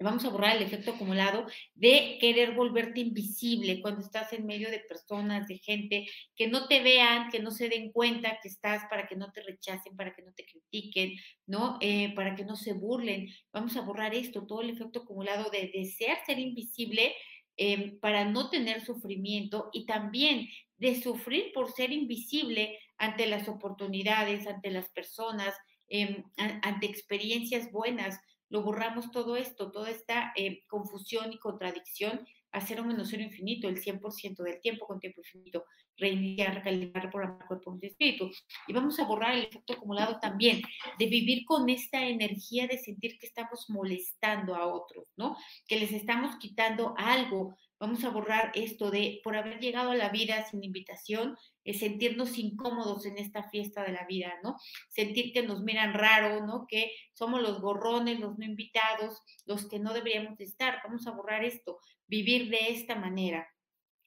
vamos 0.00 0.24
a 0.24 0.30
borrar 0.30 0.56
el 0.56 0.62
efecto 0.62 0.92
acumulado 0.92 1.46
de 1.74 2.16
querer 2.20 2.54
volverte 2.54 3.00
invisible 3.00 3.80
cuando 3.82 4.00
estás 4.00 4.32
en 4.32 4.46
medio 4.46 4.70
de 4.70 4.80
personas, 4.80 5.46
de 5.46 5.58
gente, 5.58 6.06
que 6.34 6.48
no 6.48 6.66
te 6.68 6.82
vean, 6.82 7.30
que 7.30 7.40
no 7.40 7.50
se 7.50 7.68
den 7.68 7.92
cuenta 7.92 8.38
que 8.42 8.48
estás 8.48 8.84
para 8.88 9.06
que 9.06 9.16
no 9.16 9.30
te 9.32 9.42
rechacen, 9.42 9.96
para 9.96 10.14
que 10.14 10.22
no 10.22 10.32
te 10.32 10.46
critiquen, 10.46 11.12
¿no? 11.46 11.78
Eh, 11.80 12.14
para 12.14 12.34
que 12.34 12.44
no 12.44 12.56
se 12.56 12.72
burlen. 12.72 13.28
Vamos 13.52 13.76
a 13.76 13.82
borrar 13.82 14.14
esto, 14.14 14.46
todo 14.46 14.62
el 14.62 14.70
efecto 14.70 15.00
acumulado 15.00 15.50
de 15.50 15.70
desear 15.74 16.18
ser 16.24 16.38
invisible 16.38 17.14
em, 17.56 17.98
para 18.00 18.24
no 18.24 18.48
tener 18.48 18.84
sufrimiento 18.84 19.68
y 19.72 19.84
también 19.84 20.48
de 20.78 21.00
sufrir 21.00 21.52
por 21.52 21.70
ser 21.72 21.92
invisible 21.92 22.78
ante 22.96 23.26
las 23.26 23.48
oportunidades, 23.48 24.46
ante 24.46 24.70
las 24.70 24.88
personas, 24.90 25.54
em, 25.88 26.24
ante 26.36 26.86
experiencias 26.86 27.70
buenas 27.70 28.18
lo 28.50 28.62
borramos 28.62 29.10
todo 29.10 29.36
esto, 29.36 29.70
toda 29.70 29.90
esta 29.90 30.32
eh, 30.36 30.64
confusión 30.66 31.32
y 31.32 31.38
contradicción 31.38 32.26
a 32.52 32.60
cero 32.60 32.84
menos 32.84 33.08
cero 33.08 33.22
infinito, 33.22 33.68
el 33.68 33.80
100% 33.80 34.42
del 34.42 34.60
tiempo 34.60 34.86
con 34.86 34.98
tiempo 34.98 35.20
infinito, 35.20 35.64
reiniciar, 35.96 36.54
recalibrar, 36.54 37.10
programar 37.10 37.46
cuerpo, 37.46 37.70
mente, 37.70 37.86
espíritu. 37.86 38.30
Y 38.66 38.72
vamos 38.72 38.98
a 38.98 39.04
borrar 39.04 39.34
el 39.34 39.44
efecto 39.44 39.74
acumulado 39.74 40.18
también 40.18 40.60
de 40.98 41.06
vivir 41.06 41.44
con 41.44 41.68
esta 41.68 42.04
energía 42.04 42.66
de 42.66 42.78
sentir 42.78 43.18
que 43.18 43.26
estamos 43.26 43.70
molestando 43.70 44.56
a 44.56 44.66
otros, 44.66 45.06
¿no? 45.16 45.36
Que 45.68 45.78
les 45.78 45.92
estamos 45.92 46.36
quitando 46.36 46.94
algo. 46.96 47.56
Vamos 47.80 48.04
a 48.04 48.10
borrar 48.10 48.52
esto 48.54 48.90
de 48.90 49.20
por 49.24 49.36
haber 49.36 49.58
llegado 49.58 49.90
a 49.90 49.94
la 49.94 50.10
vida 50.10 50.44
sin 50.44 50.62
invitación, 50.62 51.36
sentirnos 51.64 52.36
incómodos 52.36 53.06
en 53.06 53.16
esta 53.16 53.48
fiesta 53.48 53.82
de 53.82 53.92
la 53.92 54.04
vida, 54.04 54.34
¿no? 54.42 54.56
Sentir 54.90 55.32
que 55.32 55.42
nos 55.42 55.62
miran 55.62 55.94
raro, 55.94 56.46
¿no? 56.46 56.66
Que 56.68 56.92
somos 57.14 57.40
los 57.40 57.60
gorrones, 57.60 58.20
los 58.20 58.38
no 58.38 58.44
invitados, 58.44 59.22
los 59.46 59.66
que 59.66 59.78
no 59.78 59.94
deberíamos 59.94 60.38
estar. 60.40 60.80
Vamos 60.84 61.06
a 61.06 61.12
borrar 61.12 61.42
esto, 61.42 61.78
vivir 62.06 62.50
de 62.50 62.68
esta 62.68 62.96
manera 62.96 63.48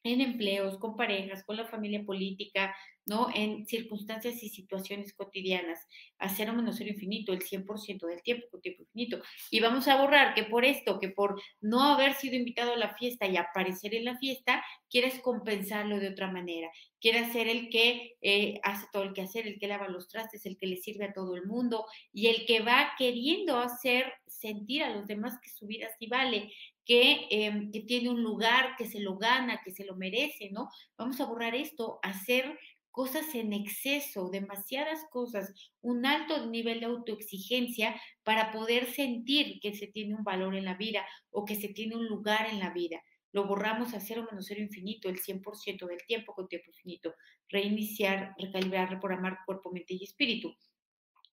en 0.04 0.22
empleos, 0.22 0.78
con 0.78 0.96
parejas, 0.96 1.44
con 1.44 1.58
la 1.58 1.66
familia 1.66 2.04
política, 2.04 2.76
¿no? 3.06 3.28
En 3.34 3.66
circunstancias 3.66 4.42
y 4.44 4.50
situaciones 4.50 5.14
cotidianas, 5.14 5.80
hacer 6.20 6.44
cero 6.44 6.54
menos 6.54 6.76
cero 6.78 6.90
infinito, 6.90 7.34
el 7.34 7.42
100% 7.42 8.08
del 8.08 8.22
tiempo 8.22 8.48
con 8.50 8.62
tiempo 8.62 8.84
infinito. 8.84 9.22
Y 9.52 9.60
vamos 9.60 9.88
a 9.88 10.02
borrar 10.02 10.34
que 10.34 10.44
por 10.44 10.66
esto, 10.66 11.00
que 11.00 11.10
por 11.10 11.42
no 11.62 11.84
haber 11.84 12.14
sido 12.16 12.36
invitado 12.36 12.74
a 12.74 12.78
la 12.78 12.96
fiesta 12.96 13.28
y 13.28 13.38
aparecer 13.38 13.94
en 13.96 14.06
la 14.06 14.18
fiesta, 14.18 14.64
quieres 14.90 15.20
compensarlo 15.20 16.00
de 16.00 16.10
otra 16.10 16.32
manera. 16.32 16.70
Quieres 17.00 17.34
ser 17.34 17.48
el 17.48 17.70
que 17.70 18.16
eh, 18.22 18.60
hace 18.64 18.88
todo 18.94 19.04
el 19.04 19.14
que 19.14 19.22
hacer, 19.22 19.48
el 19.48 19.60
que 19.60 19.68
lava 19.68 19.90
los 19.90 20.08
trastes, 20.08 20.46
el 20.46 20.58
que 20.58 20.68
le 20.68 20.78
sirve 20.78 21.06
a 21.06 21.14
todo 21.14 21.36
el 21.36 21.46
mundo 21.46 21.86
y 22.14 22.28
el 22.28 22.46
que 22.46 22.62
va 22.62 22.94
queriendo 22.98 23.58
hacer 23.58 24.14
sentir 24.28 24.84
a 24.84 24.90
los 24.90 25.08
demás 25.08 25.38
que 25.42 25.50
su 25.50 25.68
vida 25.68 25.88
sí 26.00 26.08
vale, 26.08 26.52
que, 26.86 27.28
em, 27.32 27.72
que 27.72 27.82
tiene 27.82 28.10
un 28.10 28.24
lugar, 28.24 28.76
que 28.78 28.86
se 28.86 29.00
lo 29.00 29.18
gana, 29.18 29.62
que 29.64 29.72
se 29.72 29.86
lo 29.86 29.96
merece, 29.96 30.50
¿no? 30.52 30.70
Vamos 30.98 31.20
a 31.22 31.26
borrar 31.26 31.56
esto, 31.56 32.00
hacer 32.04 32.58
cosas 32.92 33.34
en 33.34 33.54
exceso, 33.54 34.30
demasiadas 34.30 35.00
cosas, 35.12 35.52
un 35.82 36.06
alto 36.06 36.46
nivel 36.48 36.80
de 36.80 36.86
autoexigencia 36.86 38.00
para 38.24 38.52
poder 38.52 38.86
sentir 38.86 39.60
que 39.62 39.74
se 39.74 39.88
tiene 39.88 40.14
un 40.16 40.24
valor 40.24 40.56
en 40.56 40.66
la 40.66 40.76
vida 40.76 41.04
o 41.32 41.44
que 41.44 41.56
se 41.56 41.70
tiene 41.70 41.96
un 41.96 42.06
lugar 42.08 42.48
en 42.52 42.60
la 42.60 42.72
vida. 42.72 43.02
Lo 43.32 43.48
borramos 43.48 43.96
a 43.96 44.00
cero 44.00 44.28
menos 44.30 44.46
cero 44.48 44.62
infinito, 44.62 45.10
el 45.10 45.18
100% 45.18 45.88
del 45.88 46.06
tiempo 46.06 46.34
con 46.36 46.48
tiempo 46.48 46.70
infinito. 46.70 47.16
Reiniciar, 47.50 48.36
recalibrar, 48.38 48.92
reprogramar 48.92 49.40
cuerpo, 49.44 49.72
mente 49.72 49.96
y 49.96 50.04
espíritu. 50.04 50.56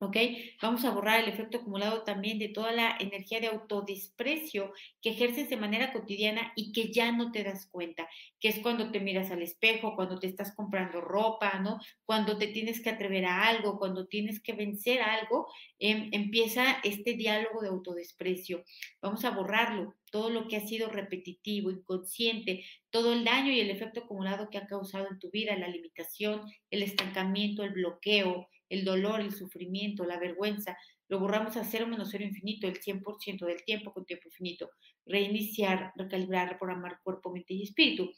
¿Ok? 0.00 0.16
Vamos 0.62 0.84
a 0.84 0.90
borrar 0.90 1.20
el 1.20 1.28
efecto 1.28 1.58
acumulado 1.58 2.04
también 2.04 2.38
de 2.38 2.48
toda 2.48 2.72
la 2.72 2.96
energía 2.98 3.38
de 3.38 3.48
autodesprecio 3.48 4.72
que 5.02 5.10
ejerces 5.10 5.50
de 5.50 5.58
manera 5.58 5.92
cotidiana 5.92 6.52
y 6.56 6.72
que 6.72 6.90
ya 6.90 7.12
no 7.12 7.30
te 7.32 7.44
das 7.44 7.68
cuenta, 7.70 8.08
que 8.40 8.48
es 8.48 8.58
cuando 8.60 8.90
te 8.90 9.00
miras 9.00 9.30
al 9.30 9.42
espejo, 9.42 9.94
cuando 9.94 10.18
te 10.18 10.26
estás 10.26 10.54
comprando 10.54 11.02
ropa, 11.02 11.58
¿no? 11.60 11.78
Cuando 12.06 12.38
te 12.38 12.46
tienes 12.48 12.80
que 12.80 12.90
atrever 12.90 13.26
a 13.26 13.46
algo, 13.46 13.78
cuando 13.78 14.06
tienes 14.06 14.40
que 14.40 14.54
vencer 14.54 15.02
algo, 15.02 15.48
em, 15.78 16.08
empieza 16.12 16.78
este 16.82 17.14
diálogo 17.14 17.60
de 17.60 17.68
autodesprecio. 17.68 18.64
Vamos 19.02 19.24
a 19.26 19.30
borrarlo, 19.30 19.94
todo 20.10 20.30
lo 20.30 20.48
que 20.48 20.56
ha 20.56 20.66
sido 20.66 20.88
repetitivo, 20.88 21.70
inconsciente, 21.70 22.64
todo 22.88 23.12
el 23.12 23.24
daño 23.24 23.52
y 23.52 23.60
el 23.60 23.70
efecto 23.70 24.00
acumulado 24.00 24.48
que 24.50 24.58
ha 24.58 24.66
causado 24.66 25.08
en 25.10 25.18
tu 25.18 25.30
vida, 25.30 25.56
la 25.56 25.68
limitación, 25.68 26.42
el 26.70 26.82
estancamiento, 26.82 27.62
el 27.62 27.70
bloqueo, 27.70 28.48
el 28.70 28.84
dolor, 28.84 29.20
el 29.20 29.32
sufrimiento, 29.32 30.04
la 30.04 30.18
vergüenza, 30.18 30.78
lo 31.08 31.18
borramos 31.18 31.56
a 31.56 31.64
cero 31.64 31.86
menos 31.86 32.08
cero 32.10 32.24
infinito, 32.24 32.66
el 32.66 32.80
100% 32.80 33.44
del 33.44 33.64
tiempo 33.64 33.92
con 33.92 34.06
tiempo 34.06 34.28
infinito. 34.28 34.70
Reiniciar, 35.04 35.92
recalibrar, 35.96 36.48
reprogramar 36.48 37.00
cuerpo, 37.02 37.32
mente 37.32 37.52
y 37.52 37.64
espíritu. 37.64 38.10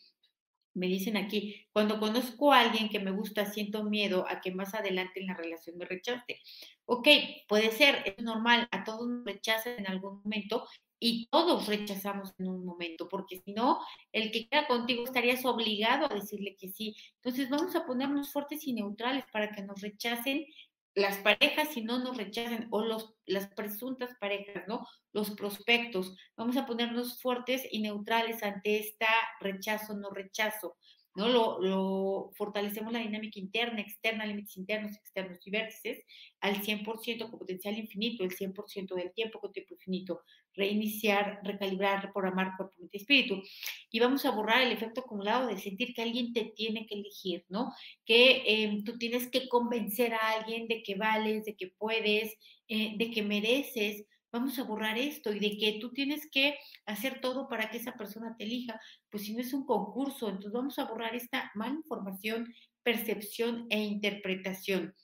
Me 0.75 0.87
dicen 0.87 1.17
aquí, 1.17 1.67
cuando 1.73 2.00
conozco 2.00 2.52
a 2.52 2.61
alguien 2.61 2.88
que 2.88 2.99
me 2.99 3.11
gusta, 3.11 3.47
siento 3.47 3.85
miedo 3.85 4.26
a 4.29 4.41
que 4.41 4.52
más 4.52 4.75
adelante 4.75 5.21
en 5.21 5.26
la 5.26 5.35
relación 5.35 5.76
me 5.76 5.85
rechace. 5.85 6.41
Ok, 6.87 7.09
puede 7.49 7.71
ser, 7.73 8.02
es 8.07 8.25
normal, 8.25 8.69
a 8.71 8.85
todos 8.85 9.07
nos 9.09 9.25
rechazan 9.25 9.79
en 9.79 9.87
algún 9.87 10.23
momento 10.23 10.67
y 10.99 11.26
todos 11.31 11.67
rechazamos 11.67 12.33
en 12.38 12.49
un 12.49 12.64
momento, 12.64 13.09
porque 13.09 13.43
si 13.45 13.52
no, 13.52 13.81
el 14.12 14.31
que 14.31 14.47
queda 14.49 14.69
contigo 14.69 15.05
estarías 15.05 15.45
obligado 15.45 16.07
a 16.07 16.14
decirle 16.14 16.57
que 16.57 16.69
sí. 16.69 16.95
Entonces 17.17 17.50
vamos 17.50 17.75
a 17.75 17.85
ponernos 17.85 18.33
fuertes 18.33 18.67
y 18.69 18.73
neutrales 18.73 19.25
para 19.33 19.50
que 19.50 19.62
nos 19.62 19.81
rechacen 19.81 20.47
las 20.95 21.19
parejas 21.19 21.69
si 21.73 21.83
no 21.83 21.99
nos 21.99 22.17
rechacen 22.17 22.69
o 22.71 22.85
los, 22.85 23.15
las 23.25 23.49
presuntas 23.49 24.11
parejas, 24.21 24.65
¿no? 24.69 24.87
Los 25.13 25.31
prospectos. 25.31 26.17
Vamos 26.37 26.57
a 26.57 26.67
ponernos 26.67 27.21
fuertes 27.21 27.67
y 27.71 27.81
neutrales 27.81 28.43
ante 28.43 28.79
esta 28.79 29.09
rechazo, 29.41 29.95
no 29.95 30.11
rechazo. 30.11 30.77
¿No? 31.14 31.28
Lo, 31.61 32.31
fortalecemos 32.35 32.92
la 32.92 33.00
dinámica 33.00 33.38
interna, 33.38 33.81
externa, 33.81 34.26
límites 34.26 34.57
internos, 34.57 34.97
externos 34.97 35.47
y 35.47 35.50
vértices 35.50 36.04
al 36.40 36.62
100% 36.62 37.31
con 37.31 37.38
potencial 37.38 37.76
infinito, 37.78 38.25
el 38.25 38.31
100% 38.31 38.95
del 38.95 39.12
tiempo 39.12 39.40
con 39.40 39.52
tiempo 39.52 39.75
infinito, 39.75 40.23
reiniciar, 40.54 41.40
recalibrar, 41.45 42.04
reprogramar 42.04 42.57
cuerpo, 42.57 42.75
mente 42.78 42.97
y 42.97 43.00
espíritu. 43.00 43.42
Y 43.90 44.00
vamos 44.00 44.25
a 44.25 44.31
borrar 44.31 44.62
el 44.62 44.73
efecto 44.73 45.02
acumulado 45.02 45.47
de 45.47 45.59
sentir 45.59 45.95
que 45.95 46.02
alguien 46.02 46.33
te 46.33 46.52
tiene 46.57 46.87
que 46.87 46.95
elegir, 46.95 47.45
¿no? 47.49 47.73
Que 48.04 48.42
eh, 48.47 48.83
tú 48.85 48.99
tienes 48.99 49.28
que 49.28 49.49
convencer 49.49 50.14
a 50.14 50.33
alguien 50.33 50.66
de 50.69 50.83
que 50.83 50.95
vales, 50.95 51.45
de 51.45 51.57
que 51.57 51.69
puedes, 51.69 52.37
eh, 52.69 52.95
de 52.97 53.11
que 53.11 53.23
mereces, 53.23 54.04
vamos 54.33 54.59
a 54.59 54.65
borrar 54.65 54.99
esto 54.99 55.33
y 55.33 55.39
de 55.39 55.57
que 55.59 55.79
tú 55.81 55.93
tienes 55.93 56.29
que 56.31 56.59
hacer 56.87 57.21
todo 57.21 57.49
para 57.49 57.71
que 57.71 57.77
esa 57.77 57.93
persona 57.93 58.35
te 58.37 58.45
elija, 58.45 58.81
pues 59.11 59.25
si 59.25 59.35
no 59.35 59.41
es 59.41 59.53
un 59.53 59.67
concurso, 59.67 60.29
entonces 60.29 60.53
vamos 60.53 60.79
a 60.79 60.87
borrar 60.87 61.15
esta 61.15 61.51
mala 61.55 61.75
información, 61.75 62.53
percepción 62.83 63.67
e 63.71 63.79
interpretación. 63.81 64.95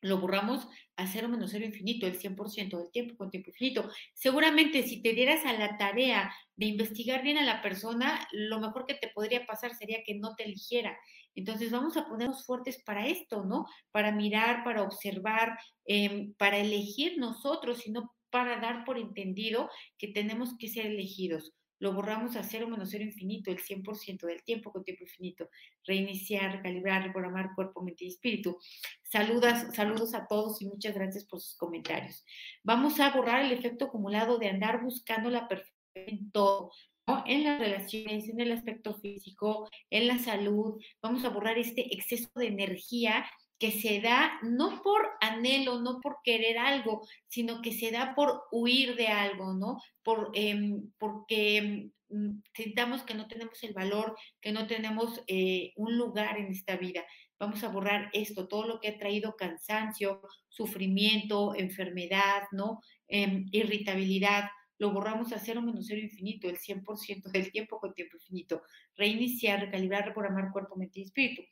Lo 0.00 0.18
borramos 0.18 0.66
a 0.96 1.06
cero 1.06 1.28
menos 1.28 1.52
cero 1.52 1.64
infinito, 1.64 2.08
el 2.08 2.18
100% 2.18 2.76
del 2.76 2.90
tiempo 2.90 3.16
con 3.16 3.30
tiempo 3.30 3.50
infinito. 3.50 3.88
Seguramente 4.14 4.82
si 4.82 5.00
te 5.00 5.12
dieras 5.12 5.44
a 5.46 5.52
la 5.52 5.76
tarea 5.76 6.34
de 6.56 6.66
investigar 6.66 7.22
bien 7.22 7.38
a 7.38 7.44
la 7.44 7.62
persona, 7.62 8.26
lo 8.32 8.58
mejor 8.58 8.84
que 8.84 8.94
te 8.94 9.08
podría 9.08 9.46
pasar 9.46 9.76
sería 9.76 10.02
que 10.04 10.16
no 10.16 10.34
te 10.34 10.44
eligiera. 10.44 10.98
Entonces 11.36 11.70
vamos 11.70 11.96
a 11.96 12.06
ponernos 12.08 12.44
fuertes 12.44 12.82
para 12.82 13.06
esto, 13.06 13.44
¿no? 13.44 13.66
Para 13.92 14.10
mirar, 14.10 14.64
para 14.64 14.82
observar, 14.82 15.56
eh, 15.86 16.32
para 16.36 16.58
elegir 16.58 17.18
nosotros 17.18 17.86
y 17.86 17.92
no 17.92 18.12
para 18.32 18.58
dar 18.58 18.84
por 18.84 18.98
entendido 18.98 19.70
que 19.98 20.08
tenemos 20.08 20.56
que 20.58 20.66
ser 20.66 20.86
elegidos. 20.86 21.54
Lo 21.78 21.92
borramos 21.92 22.36
a 22.36 22.44
cero 22.44 22.68
menos 22.68 22.90
cero 22.90 23.04
infinito, 23.04 23.50
el 23.50 23.58
100% 23.58 24.26
del 24.26 24.42
tiempo 24.44 24.70
con 24.70 24.84
tiempo 24.84 25.02
infinito. 25.02 25.48
Reiniciar, 25.84 26.52
recalibrar, 26.52 27.02
reprogramar 27.02 27.56
cuerpo, 27.56 27.82
mente 27.82 28.04
y 28.04 28.08
espíritu. 28.08 28.56
Saludas, 29.02 29.74
saludos 29.74 30.14
a 30.14 30.26
todos 30.28 30.62
y 30.62 30.66
muchas 30.66 30.94
gracias 30.94 31.24
por 31.24 31.40
sus 31.40 31.56
comentarios. 31.56 32.24
Vamos 32.62 33.00
a 33.00 33.10
borrar 33.10 33.44
el 33.44 33.52
efecto 33.52 33.86
acumulado 33.86 34.38
de 34.38 34.48
andar 34.48 34.82
buscando 34.82 35.28
la 35.28 35.48
perfección 35.48 35.74
en 35.94 36.30
todo, 36.30 36.70
¿no? 37.08 37.24
en 37.26 37.42
las 37.42 37.58
relaciones, 37.58 38.28
en 38.28 38.40
el 38.40 38.52
aspecto 38.52 38.94
físico, 38.94 39.68
en 39.90 40.06
la 40.06 40.18
salud. 40.20 40.80
Vamos 41.02 41.24
a 41.24 41.30
borrar 41.30 41.58
este 41.58 41.92
exceso 41.94 42.30
de 42.36 42.46
energía 42.46 43.26
que 43.62 43.70
se 43.70 44.00
da 44.00 44.40
no 44.42 44.82
por 44.82 45.02
anhelo, 45.20 45.80
no 45.80 46.00
por 46.00 46.16
querer 46.24 46.58
algo, 46.58 47.06
sino 47.28 47.62
que 47.62 47.70
se 47.70 47.92
da 47.92 48.12
por 48.16 48.42
huir 48.50 48.96
de 48.96 49.06
algo, 49.06 49.54
¿no? 49.54 49.78
Por, 50.02 50.32
eh, 50.34 50.80
porque 50.98 51.92
mm, 52.08 52.40
sintamos 52.52 53.04
que 53.04 53.14
no 53.14 53.28
tenemos 53.28 53.62
el 53.62 53.72
valor, 53.72 54.16
que 54.40 54.50
no 54.50 54.66
tenemos 54.66 55.22
eh, 55.28 55.72
un 55.76 55.96
lugar 55.96 56.38
en 56.38 56.48
esta 56.50 56.76
vida. 56.76 57.04
Vamos 57.38 57.62
a 57.62 57.68
borrar 57.68 58.10
esto, 58.14 58.48
todo 58.48 58.66
lo 58.66 58.80
que 58.80 58.88
ha 58.88 58.98
traído 58.98 59.36
cansancio, 59.36 60.22
sufrimiento, 60.48 61.54
enfermedad, 61.54 62.42
¿no? 62.50 62.80
Eh, 63.06 63.44
irritabilidad. 63.52 64.50
Lo 64.78 64.90
borramos 64.90 65.32
a 65.32 65.38
cero 65.38 65.62
menos 65.62 65.86
cero 65.86 66.00
infinito, 66.00 66.48
el 66.48 66.58
100% 66.58 67.30
del 67.30 67.52
tiempo 67.52 67.78
con 67.78 67.94
tiempo 67.94 68.16
infinito. 68.16 68.62
Reiniciar, 68.96 69.60
recalibrar, 69.60 70.04
reprogramar 70.04 70.50
cuerpo, 70.50 70.74
mente 70.74 70.98
y 70.98 71.04
espíritu 71.04 71.42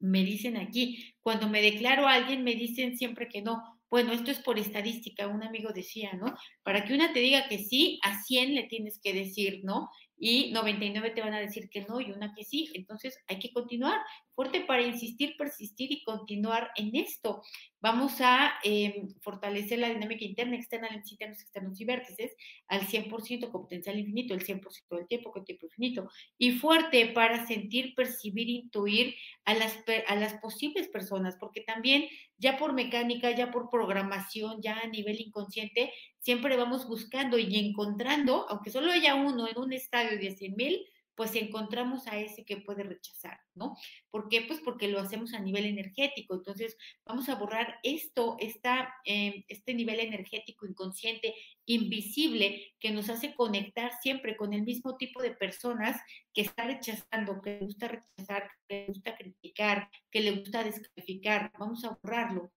me 0.00 0.24
dicen 0.24 0.56
aquí, 0.56 1.14
cuando 1.20 1.48
me 1.48 1.62
declaro 1.62 2.06
a 2.06 2.14
alguien 2.14 2.44
me 2.44 2.54
dicen 2.54 2.96
siempre 2.96 3.28
que 3.28 3.42
no. 3.42 3.62
Bueno, 3.90 4.12
esto 4.12 4.30
es 4.30 4.38
por 4.38 4.58
estadística, 4.58 5.26
un 5.28 5.42
amigo 5.42 5.70
decía, 5.72 6.12
¿no? 6.14 6.34
Para 6.62 6.84
que 6.84 6.94
una 6.94 7.12
te 7.12 7.20
diga 7.20 7.48
que 7.48 7.58
sí, 7.58 7.98
a 8.02 8.22
100 8.22 8.54
le 8.54 8.64
tienes 8.64 9.00
que 9.02 9.12
decir, 9.12 9.60
¿no? 9.64 9.88
Y 10.22 10.52
99 10.52 11.10
te 11.10 11.22
van 11.22 11.32
a 11.32 11.40
decir 11.40 11.70
que 11.70 11.86
no 11.86 11.98
y 11.98 12.12
una 12.12 12.34
que 12.34 12.44
sí. 12.44 12.70
Entonces 12.74 13.18
hay 13.26 13.38
que 13.38 13.52
continuar 13.52 13.98
fuerte 14.34 14.60
para 14.60 14.82
insistir, 14.82 15.34
persistir 15.36 15.90
y 15.90 16.04
continuar 16.04 16.70
en 16.76 16.94
esto. 16.94 17.42
Vamos 17.80 18.20
a 18.20 18.52
eh, 18.62 19.02
fortalecer 19.22 19.78
la 19.78 19.88
dinámica 19.88 20.24
interna, 20.24 20.56
externa, 20.56 20.88
internos, 21.10 21.40
externos 21.40 21.80
y 21.80 21.84
vértices 21.86 22.32
al 22.68 22.82
100% 22.82 23.50
con 23.50 23.62
potencial 23.62 23.98
infinito, 23.98 24.34
el 24.34 24.44
100% 24.44 24.96
del 24.96 25.08
tiempo 25.08 25.32
con 25.32 25.44
tiempo 25.44 25.66
infinito. 25.66 26.08
Y 26.36 26.52
fuerte 26.52 27.06
para 27.06 27.46
sentir, 27.46 27.94
percibir, 27.94 28.48
intuir 28.48 29.14
a 29.46 29.54
las, 29.54 29.78
a 30.06 30.14
las 30.16 30.34
posibles 30.34 30.88
personas, 30.88 31.36
porque 31.40 31.62
también 31.62 32.08
ya 32.36 32.58
por 32.58 32.72
mecánica, 32.72 33.30
ya 33.30 33.50
por 33.50 33.70
programación, 33.70 34.60
ya 34.62 34.78
a 34.80 34.88
nivel 34.88 35.20
inconsciente, 35.20 35.92
siempre 36.20 36.56
vamos 36.56 36.86
buscando 36.86 37.38
y 37.38 37.58
encontrando, 37.58 38.46
aunque 38.48 38.70
solo 38.70 38.92
haya 38.92 39.14
uno 39.14 39.48
en 39.48 39.58
un 39.58 39.72
estadio 39.72 40.18
de 40.18 40.36
100 40.36 40.56
mil, 40.56 40.86
pues 41.20 41.34
encontramos 41.34 42.06
a 42.06 42.18
ese 42.18 42.46
que 42.46 42.56
puede 42.58 42.82
rechazar, 42.82 43.38
¿no? 43.54 43.76
¿Por 44.10 44.30
qué? 44.30 44.40
Pues 44.40 44.60
porque 44.64 44.88
lo 44.88 45.00
hacemos 45.00 45.34
a 45.34 45.40
nivel 45.40 45.66
energético. 45.66 46.34
Entonces, 46.34 46.78
vamos 47.04 47.28
a 47.28 47.34
borrar 47.34 47.78
esto, 47.82 48.36
esta, 48.40 48.94
eh, 49.04 49.44
este 49.48 49.74
nivel 49.74 50.00
energético 50.00 50.66
inconsciente, 50.66 51.34
invisible, 51.66 52.72
que 52.80 52.90
nos 52.90 53.10
hace 53.10 53.34
conectar 53.34 53.92
siempre 54.00 54.34
con 54.34 54.54
el 54.54 54.62
mismo 54.62 54.96
tipo 54.96 55.20
de 55.20 55.32
personas 55.32 56.00
que 56.32 56.40
está 56.40 56.64
rechazando, 56.64 57.42
que 57.42 57.50
le 57.50 57.66
gusta 57.66 57.88
rechazar, 57.88 58.50
que 58.66 58.76
le 58.76 58.86
gusta 58.86 59.14
criticar, 59.14 59.90
que 60.10 60.20
le 60.20 60.30
gusta 60.30 60.64
descalificar. 60.64 61.52
Vamos 61.58 61.84
a 61.84 61.98
borrarlo, 62.02 62.50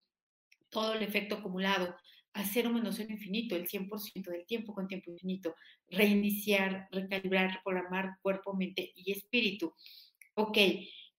todo 0.69 0.93
el 0.93 1.03
efecto 1.03 1.35
acumulado 1.35 1.97
a 2.33 2.43
cero 2.43 2.69
menos 2.69 2.95
cero 2.95 3.11
infinito, 3.11 3.55
el 3.55 3.67
100% 3.67 4.31
del 4.31 4.45
tiempo 4.45 4.73
con 4.73 4.87
tiempo 4.87 5.11
infinito, 5.11 5.55
reiniciar, 5.89 6.87
recalibrar, 6.91 7.53
reprogramar 7.53 8.17
cuerpo, 8.21 8.53
mente 8.53 8.91
y 8.95 9.11
espíritu. 9.11 9.73
Ok, 10.35 10.57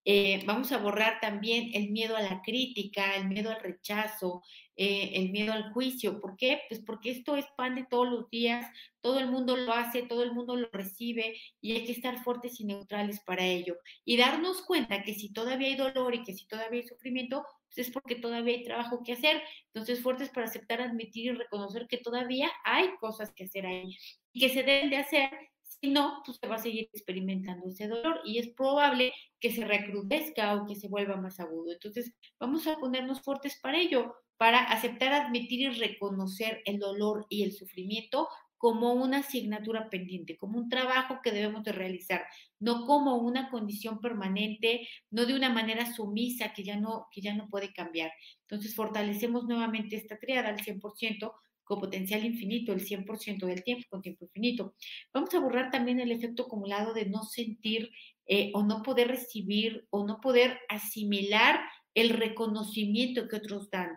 eh, 0.06 0.42
vamos 0.44 0.70
a 0.72 0.78
borrar 0.78 1.18
también 1.20 1.70
el 1.72 1.90
miedo 1.90 2.16
a 2.16 2.20
la 2.20 2.42
crítica, 2.42 3.16
el 3.16 3.26
miedo 3.26 3.50
al 3.50 3.62
rechazo, 3.62 4.42
eh, 4.76 5.12
el 5.14 5.30
miedo 5.30 5.52
al 5.52 5.72
juicio. 5.72 6.20
¿Por 6.20 6.36
qué? 6.36 6.60
Pues 6.68 6.82
porque 6.84 7.10
esto 7.10 7.36
es 7.36 7.46
pan 7.56 7.74
de 7.74 7.86
todos 7.88 8.08
los 8.08 8.28
días, 8.28 8.66
todo 9.00 9.18
el 9.18 9.30
mundo 9.30 9.56
lo 9.56 9.72
hace, 9.72 10.02
todo 10.02 10.22
el 10.22 10.32
mundo 10.32 10.56
lo 10.56 10.68
recibe 10.72 11.40
y 11.60 11.72
hay 11.72 11.84
que 11.86 11.92
estar 11.92 12.22
fuertes 12.22 12.60
y 12.60 12.64
neutrales 12.64 13.20
para 13.20 13.46
ello. 13.46 13.76
Y 14.04 14.18
darnos 14.18 14.62
cuenta 14.62 15.02
que 15.02 15.14
si 15.14 15.32
todavía 15.32 15.68
hay 15.68 15.76
dolor 15.76 16.14
y 16.14 16.22
que 16.22 16.34
si 16.34 16.46
todavía 16.46 16.80
hay 16.82 16.86
sufrimiento, 16.86 17.46
es 17.76 17.90
porque 17.90 18.16
todavía 18.16 18.56
hay 18.56 18.64
trabajo 18.64 19.02
que 19.04 19.12
hacer. 19.12 19.42
Entonces, 19.72 20.02
fuertes 20.02 20.30
para 20.30 20.46
aceptar, 20.46 20.80
admitir 20.80 21.26
y 21.26 21.36
reconocer 21.36 21.86
que 21.88 21.98
todavía 21.98 22.50
hay 22.64 22.90
cosas 23.00 23.32
que 23.34 23.44
hacer 23.44 23.66
ahí 23.66 23.96
y 24.32 24.40
que 24.40 24.48
se 24.48 24.62
deben 24.62 24.90
de 24.90 24.98
hacer. 24.98 25.30
Si 25.62 25.90
no, 25.90 26.22
pues 26.24 26.38
se 26.38 26.46
va 26.48 26.56
a 26.56 26.58
seguir 26.58 26.88
experimentando 26.92 27.68
ese 27.68 27.88
dolor 27.88 28.20
y 28.24 28.38
es 28.38 28.48
probable 28.50 29.12
que 29.40 29.50
se 29.50 29.64
recrudezca 29.64 30.54
o 30.54 30.66
que 30.66 30.76
se 30.76 30.88
vuelva 30.88 31.16
más 31.16 31.40
agudo. 31.40 31.72
Entonces, 31.72 32.12
vamos 32.38 32.66
a 32.66 32.76
ponernos 32.76 33.22
fuertes 33.22 33.58
para 33.60 33.78
ello, 33.78 34.14
para 34.36 34.58
aceptar, 34.64 35.12
admitir 35.12 35.60
y 35.60 35.68
reconocer 35.70 36.62
el 36.64 36.78
dolor 36.78 37.26
y 37.28 37.42
el 37.42 37.52
sufrimiento 37.52 38.28
como 38.64 38.94
una 38.94 39.18
asignatura 39.18 39.90
pendiente, 39.90 40.38
como 40.38 40.56
un 40.58 40.70
trabajo 40.70 41.20
que 41.22 41.32
debemos 41.32 41.64
de 41.64 41.72
realizar, 41.72 42.24
no 42.58 42.86
como 42.86 43.16
una 43.16 43.50
condición 43.50 44.00
permanente, 44.00 44.88
no 45.10 45.26
de 45.26 45.34
una 45.34 45.50
manera 45.50 45.92
sumisa 45.92 46.54
que 46.54 46.64
ya 46.64 46.80
no, 46.80 47.06
que 47.10 47.20
ya 47.20 47.34
no 47.34 47.50
puede 47.50 47.74
cambiar. 47.74 48.10
Entonces 48.48 48.74
fortalecemos 48.74 49.44
nuevamente 49.44 49.96
esta 49.96 50.18
triada 50.18 50.48
al 50.48 50.60
100% 50.60 51.34
con 51.62 51.78
potencial 51.78 52.24
infinito, 52.24 52.72
el 52.72 52.80
100% 52.80 53.44
del 53.44 53.62
tiempo 53.62 53.84
con 53.90 54.00
tiempo 54.00 54.24
infinito. 54.24 54.74
Vamos 55.12 55.34
a 55.34 55.40
borrar 55.40 55.70
también 55.70 56.00
el 56.00 56.10
efecto 56.10 56.44
acumulado 56.44 56.94
de 56.94 57.04
no 57.04 57.22
sentir 57.22 57.90
eh, 58.24 58.50
o 58.54 58.62
no 58.62 58.82
poder 58.82 59.08
recibir 59.08 59.86
o 59.90 60.06
no 60.06 60.22
poder 60.22 60.58
asimilar 60.70 61.60
el 61.92 62.08
reconocimiento 62.08 63.28
que 63.28 63.36
otros 63.36 63.68
dan, 63.68 63.90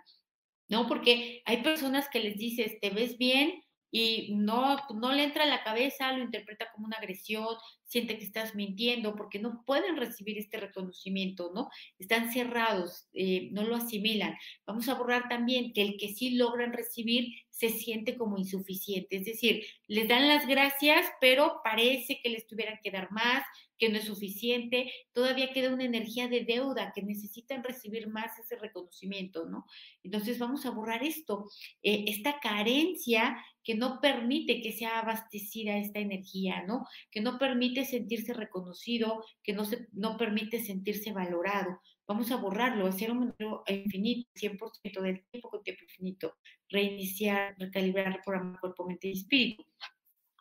¿no? 0.68 0.90
Porque 0.90 1.42
hay 1.46 1.64
personas 1.64 2.10
que 2.10 2.20
les 2.20 2.36
dices, 2.36 2.82
te 2.82 2.90
ves 2.90 3.18
bien, 3.18 3.64
y 3.92 4.36
no, 4.36 4.78
no 4.96 5.12
le 5.12 5.24
entra 5.24 5.44
a 5.44 5.48
la 5.48 5.64
cabeza, 5.64 6.12
lo 6.12 6.24
interpreta 6.24 6.72
como 6.74 6.88
una 6.88 6.98
agresión, 6.98 7.56
siente 7.84 8.18
que 8.18 8.26
estás 8.26 8.54
mintiendo, 8.54 9.16
porque 9.16 9.40
no 9.40 9.64
pueden 9.66 9.96
recibir 9.96 10.38
este 10.38 10.58
reconocimiento, 10.58 11.52
¿no? 11.56 11.70
Están 11.98 12.32
cerrados, 12.32 13.08
eh, 13.14 13.50
no 13.52 13.64
lo 13.64 13.76
asimilan. 13.76 14.36
Vamos 14.66 14.90
a 14.90 14.96
borrar 14.96 15.30
también 15.30 15.74
que 15.74 15.82
el 15.82 15.98
que 15.98 16.10
sí 16.10 16.32
logran 16.32 16.74
recibir 16.74 17.34
se 17.58 17.70
siente 17.70 18.16
como 18.16 18.38
insuficiente, 18.38 19.16
es 19.16 19.26
decir, 19.26 19.66
les 19.88 20.08
dan 20.08 20.28
las 20.28 20.46
gracias, 20.46 21.08
pero 21.20 21.60
parece 21.64 22.20
que 22.22 22.30
les 22.30 22.46
tuvieran 22.46 22.78
que 22.84 22.92
dar 22.92 23.12
más, 23.12 23.44
que 23.80 23.90
no 23.90 23.98
es 23.98 24.04
suficiente, 24.06 24.92
todavía 25.12 25.52
queda 25.52 25.74
una 25.74 25.86
energía 25.86 26.28
de 26.28 26.44
deuda 26.44 26.92
que 26.94 27.02
necesitan 27.02 27.64
recibir 27.64 28.10
más 28.10 28.38
ese 28.38 28.58
reconocimiento, 28.58 29.48
¿no? 29.48 29.66
Entonces 30.04 30.38
vamos 30.38 30.68
a 30.68 30.70
borrar 30.70 31.04
esto, 31.04 31.50
eh, 31.82 32.06
esta 32.08 32.40
carencia 32.40 33.44
que 33.64 33.74
no 33.74 34.00
permite 34.02 34.62
que 34.62 34.72
sea 34.72 35.00
abastecida 35.00 35.78
esta 35.78 35.98
energía, 35.98 36.64
¿no? 36.64 36.86
Que 37.10 37.22
no 37.22 37.40
permite 37.40 37.86
sentirse 37.86 38.34
reconocido, 38.34 39.26
que 39.42 39.54
no, 39.54 39.66
se, 39.66 39.88
no 39.94 40.16
permite 40.16 40.64
sentirse 40.64 41.12
valorado. 41.12 41.80
Vamos 42.08 42.32
a 42.32 42.38
borrarlo, 42.38 42.88
hacer 42.88 43.12
un 43.12 43.20
número 43.20 43.64
infinito, 43.68 44.30
100% 44.34 45.02
del 45.02 45.26
tiempo 45.30 45.50
con 45.50 45.62
tiempo 45.62 45.84
infinito, 45.84 46.38
reiniciar, 46.70 47.56
recalibrar, 47.60 48.14
reprogramar 48.14 48.60
cuerpo, 48.62 48.88
mente 48.88 49.10
y 49.10 49.12
espíritu. 49.12 49.66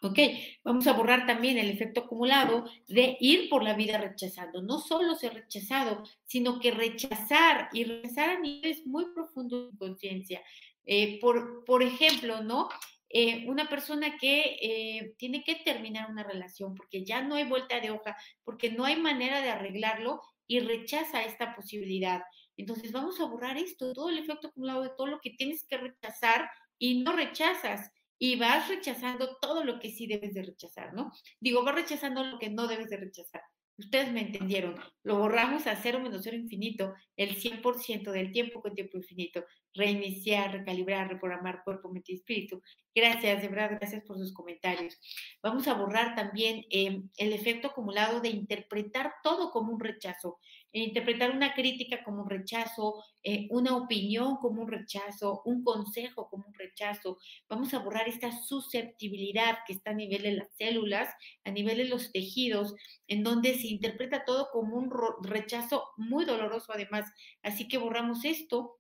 ¿Ok? 0.03 0.19
Vamos 0.63 0.87
a 0.87 0.93
borrar 0.93 1.27
también 1.27 1.59
el 1.59 1.71
efecto 1.71 2.03
acumulado 2.03 2.67
de 2.87 3.17
ir 3.19 3.49
por 3.49 3.65
la 3.65 3.75
vida 3.75 3.99
rechazando. 3.99 4.63
No 4.63 4.79
solo 4.79 5.17
ser 5.17 5.35
rechazado, 5.35 6.05
sino 6.25 6.61
que 6.61 6.71
rechazar 6.71 7.71
y 7.73 7.85
rechazar 7.85 8.31
a 8.31 8.39
niveles 8.39 8.87
muy 8.87 9.07
profundos 9.13 9.73
de 9.73 9.79
conciencia. 9.79 10.43
Eh, 10.85 11.19
por, 11.21 11.65
por 11.65 11.83
ejemplo, 11.83 12.43
¿no? 12.43 12.69
Eh, 13.09 13.45
una 13.49 13.69
persona 13.69 14.19
que 14.19 14.59
eh, 14.61 15.15
tiene 15.17 15.43
que 15.43 15.57
terminar 15.57 16.11
una 16.11 16.23
relación 16.23 16.75
porque 16.75 17.05
ya 17.05 17.23
no 17.23 17.37
hay 17.37 17.45
vuelta 17.45 17.81
de 17.81 17.91
hoja, 17.91 18.17
porque 18.45 18.71
no 18.71 18.85
hay 18.85 18.97
manera 18.97 19.41
de 19.41 19.51
arreglarlo 19.51 20.21
y 20.47 20.61
rechaza 20.61 21.25
esta 21.25 21.55
posibilidad. 21.55 22.23
Entonces 22.57 22.93
vamos 22.93 23.21
a 23.21 23.27
borrar 23.27 23.57
esto, 23.59 23.93
todo 23.93 24.09
el 24.09 24.19
efecto 24.19 24.49
acumulado 24.49 24.83
de 24.83 24.91
todo 24.97 25.07
lo 25.07 25.21
que 25.21 25.31
tienes 25.31 25.67
que 25.69 25.77
rechazar 25.77 26.49
y 26.79 27.03
no 27.03 27.13
rechazas 27.13 27.91
y 28.19 28.37
vas 28.37 28.69
rechazando 28.69 29.37
todo 29.41 29.65
lo 29.65 29.79
que 29.79 29.91
sí 29.91 30.07
debes 30.07 30.35
de 30.35 30.43
rechazar, 30.43 30.95
¿no? 30.95 31.13
Digo, 31.41 31.65
vas 31.65 31.75
rechazando 31.75 32.25
lo 32.25 32.39
que 32.39 32.51
no 32.51 32.67
debes 32.67 32.89
de 32.89 32.97
rechazar. 32.97 33.43
Ustedes 33.79 34.11
me 34.11 34.23
entendieron. 34.23 34.75
Lo 35.03 35.19
borramos 35.19 35.67
a 35.67 35.77
cero 35.77 36.01
menos 36.01 36.23
cero 36.25 36.37
infinito, 36.37 36.95
el 37.17 37.37
100% 37.37 38.11
del 38.11 38.33
tiempo 38.33 38.63
con 38.63 38.75
tiempo 38.75 38.97
infinito. 38.97 39.45
Reiniciar, 39.75 40.53
recalibrar, 40.53 41.09
reprogramar 41.09 41.63
cuerpo, 41.63 41.91
mente 41.91 42.13
y 42.13 42.17
espíritu. 42.17 42.63
Gracias, 42.95 43.43
de 43.43 43.49
verdad, 43.49 43.77
gracias 43.79 44.03
por 44.05 44.17
sus 44.17 44.33
comentarios. 44.33 44.99
Vamos 45.43 45.69
a 45.69 45.75
borrar 45.75 46.15
también 46.15 46.65
em, 46.71 47.11
el 47.19 47.35
efecto 47.35 47.69
acumulado 47.69 48.21
de 48.21 48.31
interpretar 48.31 49.13
todo 49.23 49.51
como 49.51 49.73
un 49.73 49.81
rechazo. 49.81 50.39
Interpretar 50.83 51.31
una 51.31 51.55
crítica 51.55 52.05
como 52.05 52.23
un 52.23 52.31
rechazo, 52.31 53.03
eh, 53.23 53.47
una 53.51 53.77
opinión 53.77 54.37
como 54.37 54.63
un 54.63 54.69
rechazo, 54.69 55.43
un 55.45 55.65
consejo 55.65 56.29
como 56.29 56.45
un 56.47 56.55
rechazo. 56.55 57.19
Vamos 57.49 57.73
a 57.73 57.79
borrar 57.79 58.09
esta 58.09 58.31
susceptibilidad 58.31 59.59
que 59.67 59.73
está 59.73 59.93
a 59.93 59.95
nivel 59.95 60.23
de 60.23 60.33
las 60.33 60.49
células, 60.57 61.09
a 61.45 61.51
nivel 61.51 61.79
de 61.79 61.87
los 61.87 62.13
tejidos, 62.13 62.75
en 63.09 63.23
donde 63.23 63.55
se 63.55 63.69
interpreta 63.69 64.25
todo 64.25 64.49
como 64.53 64.77
un 64.77 64.91
rechazo 65.23 65.85
muy 65.97 66.25
doloroso 66.25 66.73
además. 66.73 67.11
Así 67.43 67.69
que 67.69 67.79
borramos 67.79 68.25
esto 68.25 68.77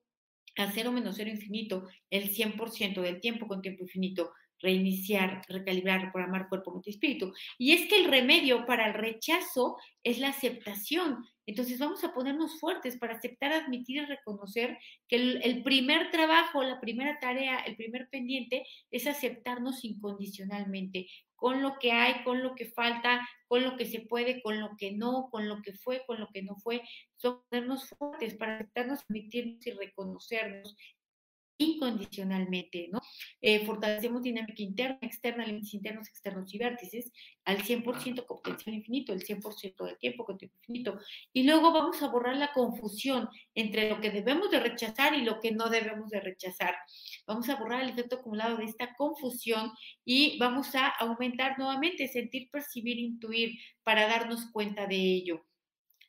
a 0.57 0.71
cero 0.73 0.93
menos 0.93 1.17
cero 1.17 1.31
infinito, 1.31 1.89
el 2.11 2.31
100% 2.31 3.01
del 3.03 3.21
tiempo 3.21 3.47
con 3.47 3.63
tiempo 3.63 3.85
infinito 3.85 4.33
reiniciar, 4.61 5.42
recalibrar, 5.49 6.03
reprogramar 6.03 6.49
cuerpo, 6.49 6.73
mente 6.73 6.90
y 6.90 6.95
espíritu. 6.95 7.33
Y 7.59 7.73
es 7.73 7.88
que 7.88 7.97
el 7.97 8.11
remedio 8.11 8.66
para 8.66 8.87
el 8.88 8.95
rechazo 8.95 9.77
es 10.03 10.19
la 10.19 10.29
aceptación. 10.29 11.25
Entonces 11.47 11.79
vamos 11.79 12.03
a 12.03 12.12
ponernos 12.12 12.59
fuertes 12.59 12.99
para 12.99 13.14
aceptar, 13.14 13.53
admitir 13.53 13.99
y 13.99 14.07
reconocer 14.07 14.79
que 15.09 15.16
el, 15.16 15.62
primer 15.62 16.11
trabajo, 16.11 16.62
la 16.64 16.81
primera 16.81 17.19
tarea, 17.21 17.59
el 17.61 17.77
primer 17.77 18.09
pendiente 18.09 18.66
es 18.90 19.07
aceptarnos 19.07 19.85
incondicionalmente, 19.85 21.07
con 21.37 21.62
lo 21.62 21.79
que 21.79 21.92
hay, 21.92 22.25
con 22.25 22.42
lo 22.42 22.55
que 22.55 22.66
falta, 22.66 23.21
con 23.47 23.62
lo 23.62 23.77
que 23.77 23.85
se 23.85 24.01
puede, 24.01 24.42
con 24.42 24.59
lo 24.59 24.71
que 24.77 24.92
no, 24.92 25.29
con 25.31 25.49
lo 25.49 25.62
que 25.62 25.75
fue, 25.75 26.03
con 26.07 26.19
lo 26.19 26.29
que 26.33 26.42
no 26.42 26.57
fue. 26.57 26.83
Son 27.16 27.42
ponernos 27.49 27.88
fuertes 27.90 28.35
para 28.35 28.57
aceptarnos, 28.57 29.05
admitirnos 29.09 29.64
y 29.66 29.71
reconocernos 29.71 30.77
incondicionalmente, 31.59 32.88
¿no? 32.92 33.01
Eh, 33.40 33.64
fortalecemos 33.64 34.23
dinámica 34.23 34.62
interna, 34.62 34.99
externa, 35.03 35.47
límites 35.47 35.75
internos, 35.75 36.09
externos 36.09 36.53
y 36.55 36.59
vértices 36.59 37.12
al 37.45 37.59
100% 37.59 38.27
con 38.27 38.37
potencial 38.37 38.75
infinito, 38.75 39.12
el 39.12 39.25
100% 39.25 39.85
del 39.85 39.99
tiempo 39.99 40.25
con 40.25 40.38
tiempo 40.38 40.57
infinito. 40.59 40.99
Y 41.33 41.45
luego 41.45 41.73
vamos 41.73 42.03
a 42.03 42.09
borrar 42.09 42.37
la 42.37 42.53
confusión 42.53 43.29
entre 43.55 43.88
lo 43.88 44.01
que 44.01 44.11
debemos 44.11 44.51
de 44.51 44.61
rechazar 44.61 45.14
y 45.14 45.23
lo 45.23 45.40
que 45.40 45.53
no 45.53 45.69
debemos 45.69 46.11
de 46.11 46.21
rechazar. 46.21 46.75
Vamos 47.27 47.49
a 47.49 47.57
borrar 47.57 47.83
el 47.83 47.90
efecto 47.90 48.16
acumulado 48.16 48.57
de 48.57 48.64
esta 48.64 48.95
confusión 48.95 49.73
y 50.05 50.38
vamos 50.38 50.75
a 50.75 50.88
aumentar 50.88 51.59
nuevamente, 51.59 52.09
sentir, 52.09 52.51
percibir, 52.51 52.99
intuir 52.99 53.59
para 53.83 54.07
darnos 54.07 54.51
cuenta 54.53 54.87
de 54.87 54.97
ello. 54.97 55.45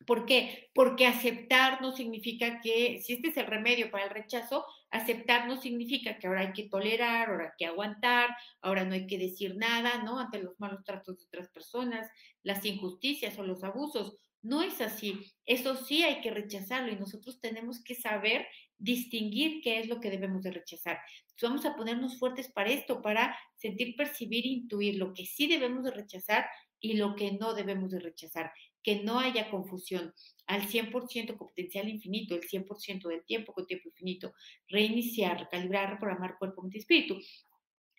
¿Por 0.05 0.25
qué? 0.25 0.69
Porque 0.73 1.05
aceptar 1.05 1.81
no 1.81 1.91
significa 1.91 2.61
que, 2.61 3.01
si 3.01 3.13
este 3.13 3.29
es 3.29 3.37
el 3.37 3.47
remedio 3.47 3.89
para 3.91 4.05
el 4.05 4.09
rechazo, 4.11 4.65
aceptar 4.89 5.47
no 5.47 5.57
significa 5.57 6.17
que 6.17 6.27
ahora 6.27 6.41
hay 6.41 6.53
que 6.53 6.69
tolerar, 6.69 7.29
ahora 7.29 7.45
hay 7.45 7.51
que 7.57 7.65
aguantar, 7.65 8.29
ahora 8.61 8.85
no 8.85 8.93
hay 8.93 9.07
que 9.07 9.17
decir 9.17 9.55
nada, 9.57 10.03
¿no? 10.03 10.19
Ante 10.19 10.41
los 10.41 10.59
malos 10.59 10.83
tratos 10.83 11.17
de 11.17 11.25
otras 11.25 11.49
personas, 11.49 12.09
las 12.43 12.63
injusticias 12.65 13.37
o 13.39 13.43
los 13.43 13.63
abusos. 13.63 14.15
No 14.41 14.61
es 14.61 14.79
así. 14.81 15.33
Eso 15.45 15.75
sí 15.75 16.03
hay 16.03 16.21
que 16.21 16.31
rechazarlo 16.31 16.91
y 16.91 16.95
nosotros 16.95 17.41
tenemos 17.41 17.83
que 17.83 17.95
saber 17.95 18.47
distinguir 18.77 19.61
qué 19.61 19.79
es 19.79 19.87
lo 19.87 19.99
que 19.99 20.11
debemos 20.11 20.43
de 20.43 20.51
rechazar. 20.51 20.99
Vamos 21.41 21.65
a 21.65 21.75
ponernos 21.75 22.17
fuertes 22.19 22.49
para 22.51 22.69
esto, 22.69 23.01
para 23.01 23.37
sentir, 23.55 23.95
percibir, 23.95 24.45
intuir 24.45 24.95
lo 24.95 25.13
que 25.13 25.25
sí 25.25 25.47
debemos 25.47 25.83
de 25.83 25.91
rechazar 25.91 26.45
y 26.79 26.93
lo 26.93 27.15
que 27.15 27.33
no 27.33 27.55
debemos 27.55 27.89
de 27.91 27.99
rechazar 27.99 28.51
que 28.87 29.03
no 29.03 29.19
haya 29.19 29.49
confusión, 29.49 30.13
al 30.45 30.61
100% 30.61 31.35
con 31.35 31.49
potencial 31.49 31.89
infinito, 31.89 32.35
el 32.35 32.43
100% 32.47 33.09
del 33.09 33.25
tiempo 33.25 33.51
con 33.51 33.67
tiempo 33.67 33.89
infinito, 33.89 34.31
reiniciar, 34.69 35.41
recalibrar, 35.41 35.89
reprogramar 35.89 36.37
cuerpo, 36.37 36.65
y 36.71 36.77
espíritu. 36.77 37.19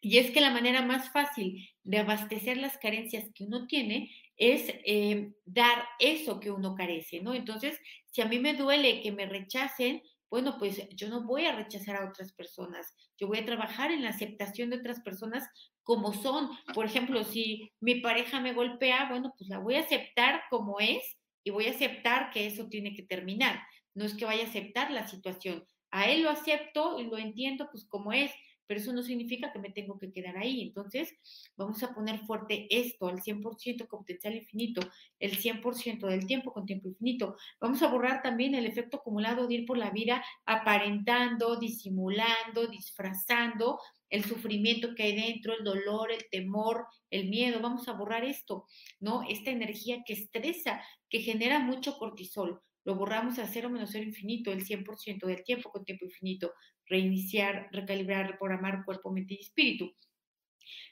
Y 0.00 0.16
es 0.16 0.30
que 0.30 0.40
la 0.40 0.50
manera 0.50 0.80
más 0.80 1.12
fácil 1.12 1.68
de 1.82 1.98
abastecer 1.98 2.56
las 2.56 2.78
carencias 2.78 3.26
que 3.34 3.44
uno 3.44 3.66
tiene 3.66 4.10
es 4.38 4.64
eh, 4.86 5.34
dar 5.44 5.84
eso 5.98 6.40
que 6.40 6.50
uno 6.50 6.74
carece, 6.74 7.20
¿no? 7.20 7.34
Entonces, 7.34 7.78
si 8.06 8.22
a 8.22 8.26
mí 8.26 8.38
me 8.38 8.54
duele 8.54 9.02
que 9.02 9.12
me 9.12 9.26
rechacen, 9.26 10.00
bueno, 10.30 10.56
pues 10.58 10.88
yo 10.90 11.08
no 11.08 11.22
voy 11.22 11.46
a 11.46 11.56
rechazar 11.56 11.96
a 11.96 12.08
otras 12.08 12.32
personas, 12.32 12.94
yo 13.18 13.26
voy 13.26 13.38
a 13.38 13.46
trabajar 13.46 13.90
en 13.90 14.02
la 14.02 14.10
aceptación 14.10 14.70
de 14.70 14.76
otras 14.76 15.00
personas 15.00 15.48
como 15.82 16.12
son. 16.12 16.50
Por 16.74 16.84
ejemplo, 16.84 17.24
si 17.24 17.72
mi 17.80 18.00
pareja 18.00 18.40
me 18.40 18.52
golpea, 18.52 19.08
bueno, 19.08 19.32
pues 19.38 19.48
la 19.48 19.58
voy 19.58 19.76
a 19.76 19.80
aceptar 19.80 20.42
como 20.50 20.80
es 20.80 21.16
y 21.44 21.50
voy 21.50 21.66
a 21.66 21.70
aceptar 21.70 22.30
que 22.30 22.46
eso 22.46 22.68
tiene 22.68 22.94
que 22.94 23.04
terminar. 23.04 23.62
No 23.94 24.04
es 24.04 24.14
que 24.14 24.26
vaya 24.26 24.44
a 24.44 24.48
aceptar 24.48 24.90
la 24.90 25.08
situación. 25.08 25.64
A 25.90 26.10
él 26.10 26.22
lo 26.22 26.30
acepto 26.30 27.00
y 27.00 27.04
lo 27.04 27.16
entiendo 27.16 27.68
pues 27.70 27.86
como 27.88 28.12
es, 28.12 28.30
pero 28.68 28.80
eso 28.80 28.92
no 28.92 29.02
significa 29.02 29.50
que 29.50 29.58
me 29.58 29.70
tengo 29.70 29.98
que 29.98 30.12
quedar 30.12 30.36
ahí. 30.36 30.60
Entonces, 30.60 31.12
vamos 31.56 31.82
a 31.82 31.94
poner 31.94 32.20
fuerte 32.20 32.68
esto 32.70 33.08
al 33.08 33.20
100% 33.20 33.88
con 33.88 34.00
potencial 34.00 34.36
infinito, 34.36 34.82
el 35.18 35.36
100% 35.38 36.06
del 36.06 36.26
tiempo 36.26 36.52
con 36.52 36.66
tiempo 36.66 36.88
infinito. 36.88 37.36
Vamos 37.60 37.82
a 37.82 37.88
borrar 37.88 38.22
también 38.22 38.54
el 38.54 38.66
efecto 38.66 38.98
acumulado 38.98 39.48
de 39.48 39.54
ir 39.54 39.66
por 39.66 39.78
la 39.78 39.90
vida 39.90 40.22
aparentando, 40.46 41.58
disimulando, 41.58 42.66
disfrazando 42.68 43.80
el 44.10 44.24
sufrimiento 44.24 44.94
que 44.94 45.02
hay 45.02 45.16
dentro, 45.16 45.54
el 45.54 45.64
dolor, 45.64 46.12
el 46.12 46.24
temor, 46.30 46.86
el 47.10 47.28
miedo. 47.28 47.60
Vamos 47.60 47.88
a 47.88 47.92
borrar 47.92 48.24
esto, 48.24 48.66
¿no? 49.00 49.22
Esta 49.28 49.50
energía 49.50 50.02
que 50.06 50.12
estresa, 50.12 50.82
que 51.08 51.20
genera 51.20 51.58
mucho 51.58 51.98
cortisol 51.98 52.62
lo 52.84 52.94
borramos 52.94 53.38
a 53.38 53.46
cero 53.46 53.70
menos 53.70 53.90
cero 53.92 54.04
infinito, 54.04 54.52
el 54.52 54.64
100% 54.64 55.26
del 55.26 55.44
tiempo 55.44 55.70
con 55.70 55.84
tiempo 55.84 56.04
infinito, 56.04 56.54
reiniciar, 56.86 57.68
recalibrar, 57.72 58.30
reprogramar 58.30 58.84
cuerpo, 58.84 59.10
mente 59.10 59.34
y 59.34 59.40
espíritu. 59.40 59.94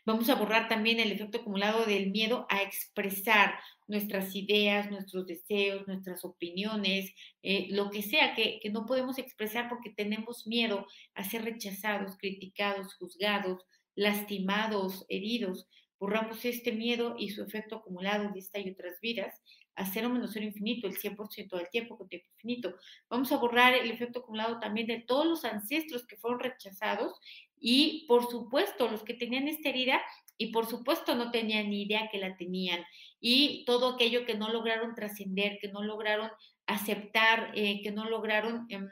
Vamos 0.05 0.29
a 0.31 0.37
borrar 0.37 0.69
también 0.69 1.01
el 1.01 1.13
efecto 1.13 1.39
acumulado 1.39 1.85
del 1.85 2.11
miedo 2.11 2.47
a 2.49 2.63
expresar 2.63 3.59
nuestras 3.89 4.35
ideas, 4.35 4.91
nuestros 4.91 5.27
deseos, 5.27 5.87
nuestras 5.87 6.25
opiniones, 6.25 7.13
eh, 7.43 7.69
lo 7.71 7.91
que 7.91 8.03
sea 8.03 8.35
que, 8.35 8.61
que 8.63 8.71
no 8.71 8.87
podemos 8.87 9.19
expresar 9.19 9.69
porque 9.69 9.91
tenemos 9.91 10.47
miedo 10.47 10.87
a 11.15 11.25
ser 11.25 11.45
rechazados, 11.45 12.17
criticados, 12.19 12.95
juzgados, 12.95 13.65
lastimados, 13.95 15.05
heridos. 15.09 15.69
Borramos 15.99 16.45
este 16.45 16.73
miedo 16.73 17.17
y 17.19 17.31
su 17.31 17.43
efecto 17.43 17.77
acumulado 17.77 18.31
de 18.33 18.39
esta 18.39 18.59
y 18.61 18.71
otras 18.71 19.01
vidas 19.01 19.43
a 19.77 19.85
cero 19.85 20.09
menos 20.09 20.31
cero 20.33 20.47
infinito, 20.47 20.87
el 20.87 20.97
100% 20.97 21.57
del 21.57 21.69
tiempo 21.71 21.97
con 21.97 22.09
tiempo 22.09 22.29
infinito. 22.33 22.75
Vamos 23.09 23.31
a 23.31 23.37
borrar 23.37 23.75
el 23.75 23.91
efecto 23.91 24.21
acumulado 24.21 24.59
también 24.59 24.87
de 24.87 25.01
todos 25.01 25.27
los 25.27 25.45
ancestros 25.45 26.07
que 26.07 26.17
fueron 26.17 26.41
rechazados 26.41 27.21
y, 27.61 28.07
por 28.09 28.29
supuesto, 28.31 28.89
los 28.89 29.03
que 29.03 29.15
tenían 29.15 29.49
esta 29.49 29.69
herida 29.69 30.01
y, 30.39 30.51
por 30.51 30.67
supuesto, 30.67 31.15
no 31.15 31.31
tenían 31.31 31.71
ni 31.71 31.83
idea 31.83 32.09
que 32.11 32.19
la 32.19 32.37
tenían. 32.37 32.85
Y 33.21 33.65
todo 33.67 33.95
aquello 33.95 34.25
que 34.25 34.35
no 34.35 34.51
lograron 34.51 34.95
trascender, 34.95 35.59
que 35.61 35.69
no 35.69 35.83
lograron 35.83 36.31
aceptar, 36.67 37.53
eh, 37.55 37.81
que 37.83 37.93
no 37.93 38.09
lograron 38.09 38.67
em, 38.71 38.89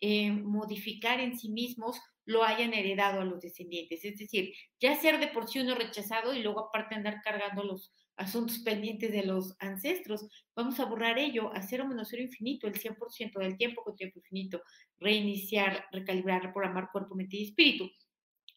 em, 0.00 0.42
modificar 0.44 1.20
en 1.20 1.38
sí 1.38 1.48
mismos 1.48 2.00
lo 2.26 2.42
hayan 2.42 2.74
heredado 2.74 3.20
a 3.20 3.24
los 3.24 3.40
descendientes. 3.40 4.04
Es 4.04 4.18
decir, 4.18 4.52
ya 4.80 4.96
ser 4.96 5.20
de 5.20 5.28
por 5.28 5.48
sí 5.48 5.60
uno 5.60 5.76
rechazado 5.76 6.34
y 6.34 6.42
luego 6.42 6.66
aparte 6.66 6.96
andar 6.96 7.22
cargando 7.22 7.62
los 7.62 7.92
asuntos 8.16 8.58
pendientes 8.60 9.12
de 9.12 9.24
los 9.24 9.56
ancestros. 9.58 10.26
Vamos 10.54 10.80
a 10.80 10.84
borrar 10.84 11.18
ello 11.18 11.52
a 11.54 11.62
cero 11.62 11.86
menos 11.86 12.08
cero 12.10 12.22
infinito, 12.22 12.66
el 12.66 12.74
100% 12.74 13.38
del 13.38 13.56
tiempo 13.56 13.82
con 13.82 13.96
tiempo 13.96 14.18
infinito, 14.18 14.62
reiniciar, 14.98 15.86
recalibrar, 15.92 16.42
reprogramar 16.42 16.90
cuerpo, 16.90 17.14
mente 17.14 17.36
y 17.36 17.44
espíritu. 17.44 17.90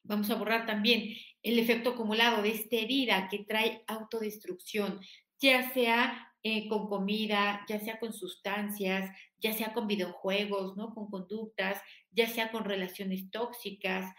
Vamos 0.03 0.29
a 0.29 0.35
borrar 0.35 0.65
también 0.65 1.13
el 1.43 1.59
efecto 1.59 1.91
acumulado 1.91 2.41
de 2.41 2.51
esta 2.51 2.77
herida 2.77 3.27
que 3.29 3.39
trae 3.39 3.83
autodestrucción, 3.87 4.99
ya 5.39 5.71
sea 5.71 6.33
eh, 6.41 6.69
con 6.69 6.87
comida, 6.87 7.65
ya 7.67 7.79
sea 7.79 7.99
con 7.99 8.13
sustancias, 8.13 9.11
ya 9.39 9.53
sea 9.53 9.73
con 9.73 9.87
videojuegos, 9.87 10.77
¿no? 10.77 10.93
Con 10.93 11.09
conductas, 11.09 11.81
ya 12.11 12.27
sea 12.27 12.49
con 12.51 12.63
relaciones 12.63 13.29
tóxicas, 13.29 14.13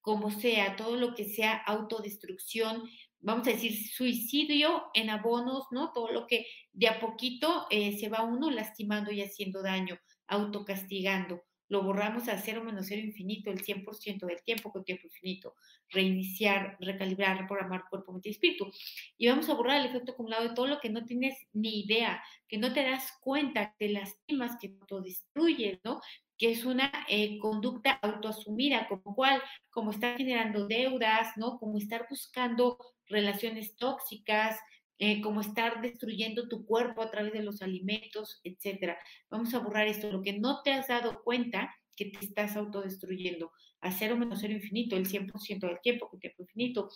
como 0.00 0.30
sea, 0.30 0.76
todo 0.76 0.96
lo 0.96 1.14
que 1.14 1.24
sea 1.24 1.56
autodestrucción, 1.56 2.84
vamos 3.24 3.46
a 3.48 3.50
decir, 3.50 3.74
suicidio 3.88 4.84
en 4.94 5.10
abonos, 5.10 5.66
¿no? 5.70 5.92
Todo 5.92 6.12
lo 6.12 6.26
que 6.26 6.46
de 6.72 6.88
a 6.88 7.00
poquito 7.00 7.66
eh, 7.70 7.98
se 7.98 8.08
va 8.08 8.22
uno 8.22 8.50
lastimando 8.50 9.10
y 9.10 9.22
haciendo 9.22 9.62
daño, 9.62 9.98
autocastigando 10.26 11.42
lo 11.68 11.82
borramos 11.82 12.28
a 12.28 12.38
cero 12.38 12.62
menos 12.62 12.86
cero 12.88 13.00
infinito, 13.02 13.50
el 13.50 13.62
100% 13.62 14.26
del 14.26 14.42
tiempo 14.42 14.70
con 14.70 14.84
tiempo 14.84 15.06
infinito, 15.06 15.54
reiniciar, 15.88 16.76
recalibrar, 16.78 17.38
reprogramar 17.38 17.84
cuerpo, 17.88 18.12
mente 18.12 18.28
y 18.28 18.32
espíritu. 18.32 18.70
Y 19.16 19.28
vamos 19.28 19.48
a 19.48 19.54
borrar 19.54 19.80
el 19.80 19.86
efecto 19.86 20.12
acumulado 20.12 20.48
de 20.48 20.54
todo 20.54 20.66
lo 20.66 20.78
que 20.78 20.90
no 20.90 21.04
tienes 21.04 21.36
ni 21.52 21.80
idea, 21.80 22.22
que 22.48 22.58
no 22.58 22.72
te 22.72 22.84
das 22.84 23.12
cuenta, 23.20 23.74
te 23.78 23.88
lastimas, 23.88 24.58
que 24.60 24.68
te 24.68 25.00
destruyes, 25.02 25.80
¿no? 25.84 26.00
Que 26.38 26.50
es 26.50 26.64
una 26.64 26.90
eh, 27.08 27.38
conducta 27.38 27.92
autoasumida, 28.02 28.88
como 28.88 29.14
cual, 29.14 29.42
como 29.70 29.90
estar 29.90 30.16
generando 30.16 30.66
deudas, 30.66 31.36
¿no? 31.36 31.58
Como 31.58 31.78
estar 31.78 32.06
buscando 32.10 32.78
relaciones 33.06 33.76
tóxicas, 33.76 34.58
eh, 34.98 35.20
como 35.20 35.40
estar 35.40 35.80
destruyendo 35.80 36.48
tu 36.48 36.64
cuerpo 36.64 37.02
a 37.02 37.10
través 37.10 37.32
de 37.32 37.42
los 37.42 37.62
alimentos, 37.62 38.40
etcétera. 38.44 38.96
Vamos 39.28 39.52
a 39.54 39.58
borrar 39.58 39.88
esto, 39.88 40.10
lo 40.10 40.22
que 40.22 40.38
no 40.38 40.62
te 40.62 40.72
has 40.72 40.88
dado 40.88 41.22
cuenta 41.22 41.74
que 41.96 42.06
te 42.06 42.24
estás 42.24 42.56
autodestruyendo, 42.56 43.52
a 43.80 43.92
cero 43.92 44.16
menos 44.16 44.40
cero 44.40 44.54
infinito, 44.54 44.96
el 44.96 45.06
100% 45.06 45.66
del 45.66 45.80
tiempo, 45.80 46.08
con 46.08 46.20
tiempo 46.20 46.42
infinito. 46.42 46.88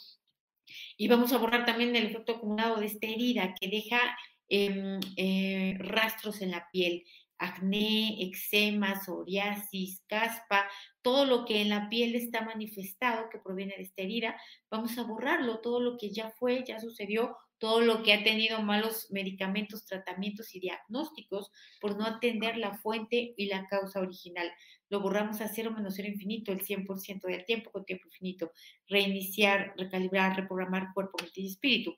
Y 0.97 1.09
vamos 1.09 1.33
a 1.33 1.39
borrar 1.39 1.65
también 1.65 1.95
el 1.97 2.07
efecto 2.07 2.37
acumulado 2.37 2.77
de 2.77 2.87
esta 2.87 3.07
herida 3.07 3.55
que 3.61 3.69
deja 3.69 4.01
em, 4.49 5.01
eh, 5.17 5.77
rastros 5.79 6.41
en 6.41 6.51
la 6.51 6.69
piel, 6.73 7.05
acné, 7.39 8.23
eczema, 8.23 9.01
psoriasis, 9.01 10.03
caspa, 10.07 10.69
todo 11.03 11.25
lo 11.25 11.45
que 11.45 11.63
en 11.63 11.71
la 11.71 11.89
piel 11.89 12.15
está 12.15 12.43
manifestado 12.43 13.29
que 13.31 13.39
proviene 13.39 13.77
de 13.77 13.83
esta 13.83 14.03
herida, 14.03 14.41
vamos 14.71 14.99
a 14.99 15.05
borrarlo, 15.05 15.61
todo 15.61 15.81
lo 15.81 15.97
que 15.97 16.11
ya 16.11 16.31
fue, 16.31 16.65
ya 16.67 16.81
sucedió 16.81 17.37
todo 17.59 17.81
lo 17.81 18.03
que 18.03 18.13
ha 18.13 18.23
tenido 18.23 18.63
malos 18.63 19.09
medicamentos, 19.11 19.85
tratamientos 19.85 20.55
y 20.55 20.61
diagnósticos 20.61 21.51
por 21.81 21.97
no 21.99 22.07
atender 22.07 22.57
la 22.57 22.75
fuente 22.79 23.35
y 23.37 23.47
la 23.47 23.67
causa 23.67 24.01
original. 24.01 24.51
Lo 24.89 25.01
borramos 25.01 25.41
a 25.41 25.49
cero 25.49 25.73
menos 25.73 25.95
cero 25.97 26.09
infinito, 26.09 26.53
el 26.53 26.61
100% 26.61 27.27
del 27.27 27.45
tiempo 27.45 27.71
con 27.71 27.85
tiempo 27.85 28.07
infinito. 28.07 28.53
Reiniciar, 28.87 29.75
recalibrar, 29.77 30.37
reprogramar 30.37 30.95
cuerpo, 30.95 31.19
mente 31.21 31.41
y 31.41 31.49
espíritu. 31.49 31.97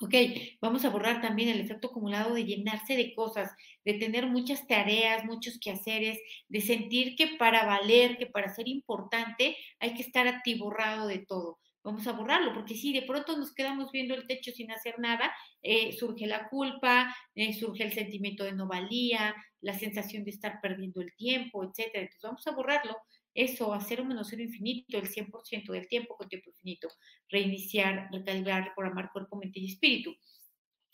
Ok, 0.00 0.14
vamos 0.60 0.84
a 0.84 0.90
borrar 0.90 1.20
también 1.20 1.48
el 1.48 1.60
efecto 1.60 1.88
acumulado 1.88 2.34
de 2.34 2.44
llenarse 2.44 2.96
de 2.96 3.14
cosas, 3.14 3.52
de 3.84 3.94
tener 3.94 4.26
muchas 4.26 4.66
tareas, 4.66 5.24
muchos 5.24 5.58
quehaceres, 5.60 6.18
de 6.48 6.60
sentir 6.60 7.14
que 7.14 7.36
para 7.38 7.64
valer, 7.64 8.18
que 8.18 8.26
para 8.26 8.52
ser 8.52 8.66
importante, 8.68 9.56
hay 9.78 9.94
que 9.94 10.02
estar 10.02 10.26
atiborrado 10.26 11.06
de 11.06 11.18
todo 11.20 11.58
vamos 11.84 12.06
a 12.06 12.12
borrarlo, 12.12 12.54
porque 12.54 12.74
si 12.74 12.92
de 12.92 13.02
pronto 13.02 13.36
nos 13.36 13.52
quedamos 13.52 13.90
viendo 13.90 14.14
el 14.14 14.26
techo 14.26 14.52
sin 14.52 14.70
hacer 14.70 14.98
nada, 14.98 15.32
eh, 15.62 15.92
surge 15.92 16.26
la 16.26 16.48
culpa, 16.48 17.14
eh, 17.34 17.52
surge 17.52 17.84
el 17.84 17.92
sentimiento 17.92 18.44
de 18.44 18.52
no 18.52 18.68
valía, 18.68 19.34
la 19.60 19.74
sensación 19.78 20.24
de 20.24 20.30
estar 20.30 20.60
perdiendo 20.60 21.00
el 21.00 21.14
tiempo, 21.16 21.64
etcétera. 21.64 22.04
Entonces 22.04 22.22
vamos 22.22 22.46
a 22.46 22.52
borrarlo, 22.52 22.96
eso, 23.34 23.72
hacer 23.72 24.00
un 24.00 24.08
menos 24.08 24.28
cero 24.28 24.42
infinito, 24.42 24.98
el 24.98 25.08
100% 25.08 25.72
del 25.72 25.88
tiempo 25.88 26.16
con 26.16 26.28
tiempo 26.28 26.50
infinito, 26.50 26.88
reiniciar, 27.28 28.08
recalibrar, 28.12 28.64
reprogramar 28.64 29.10
cuerpo, 29.12 29.36
mente 29.36 29.60
y 29.60 29.66
espíritu. 29.66 30.14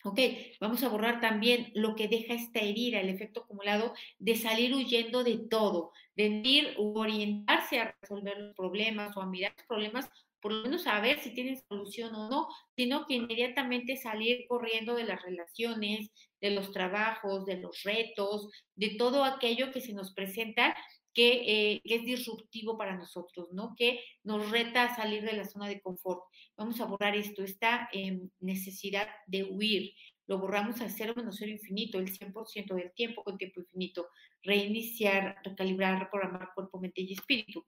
Ok, 0.05 0.21
vamos 0.61 0.83
a 0.85 0.89
borrar 0.89 1.21
también 1.21 1.73
lo 1.75 1.97
que 1.97 2.07
deja 2.07 2.33
esta 2.33 2.61
herida, 2.61 3.01
el 3.01 3.09
efecto 3.09 3.41
acumulado 3.41 3.95
de 4.19 4.37
salir 4.37 4.73
huyendo 4.73 5.25
de 5.25 5.39
todo, 5.51 5.93
de 6.15 6.41
ir 6.45 6.75
orientarse 6.79 7.81
a 7.81 7.97
resolver 8.01 8.39
los 8.39 8.55
problemas 8.55 9.17
o 9.17 9.21
a 9.21 9.27
mirar 9.27 9.55
los 9.57 9.67
problemas 9.67 10.09
por 10.41 10.53
lo 10.53 10.63
menos 10.63 10.83
saber 10.83 11.19
si 11.21 11.35
tienen 11.35 11.61
solución 11.69 12.15
o 12.15 12.29
no, 12.29 12.49
sino 12.77 13.07
que 13.07 13.15
inmediatamente 13.15 13.97
salir 13.97 14.47
corriendo 14.49 14.95
de 14.95 15.05
las 15.05 15.23
relaciones, 15.23 16.11
de 16.41 16.51
los 16.51 16.71
trabajos, 16.71 17.45
de 17.45 17.57
los 17.57 17.83
retos, 17.83 18.49
de 18.77 18.91
todo 18.91 19.25
aquello 19.25 19.73
que 19.73 19.81
se 19.81 19.93
nos 19.93 20.13
presenta 20.15 20.77
que, 21.19 21.73
eh, 21.73 21.81
es 21.83 22.05
disruptivo 22.05 22.79
para 22.79 22.97
nosotros, 22.97 23.49
¿no? 23.53 23.75
Que 23.77 24.05
nos 24.23 24.53
reta 24.53 24.85
a 24.85 24.95
salir 24.95 25.25
de 25.25 25.33
la 25.33 25.45
zona 25.45 25.67
de 25.67 25.81
confort. 25.81 26.23
Vamos 26.57 26.81
a 26.81 26.85
borrar 26.85 27.17
esto, 27.17 27.43
esta 27.43 27.89
em, 27.93 28.31
necesidad 28.39 29.09
de 29.27 29.43
huir. 29.43 29.95
Lo 30.29 30.39
borramos 30.39 30.81
a 30.81 30.89
cero 30.89 31.15
menos 31.17 31.35
cero 31.37 31.51
infinito, 31.51 31.99
el 31.99 32.13
100% 32.13 32.77
del 32.77 32.93
tiempo 32.95 33.25
con 33.25 33.37
tiempo 33.37 33.61
infinito. 33.61 34.07
Reiniciar, 34.45 35.39
recalibrar, 35.43 35.99
reprogramar 35.99 36.51
cuerpo, 36.55 36.79
mente 36.79 37.01
y 37.01 37.15
espíritu. 37.15 37.67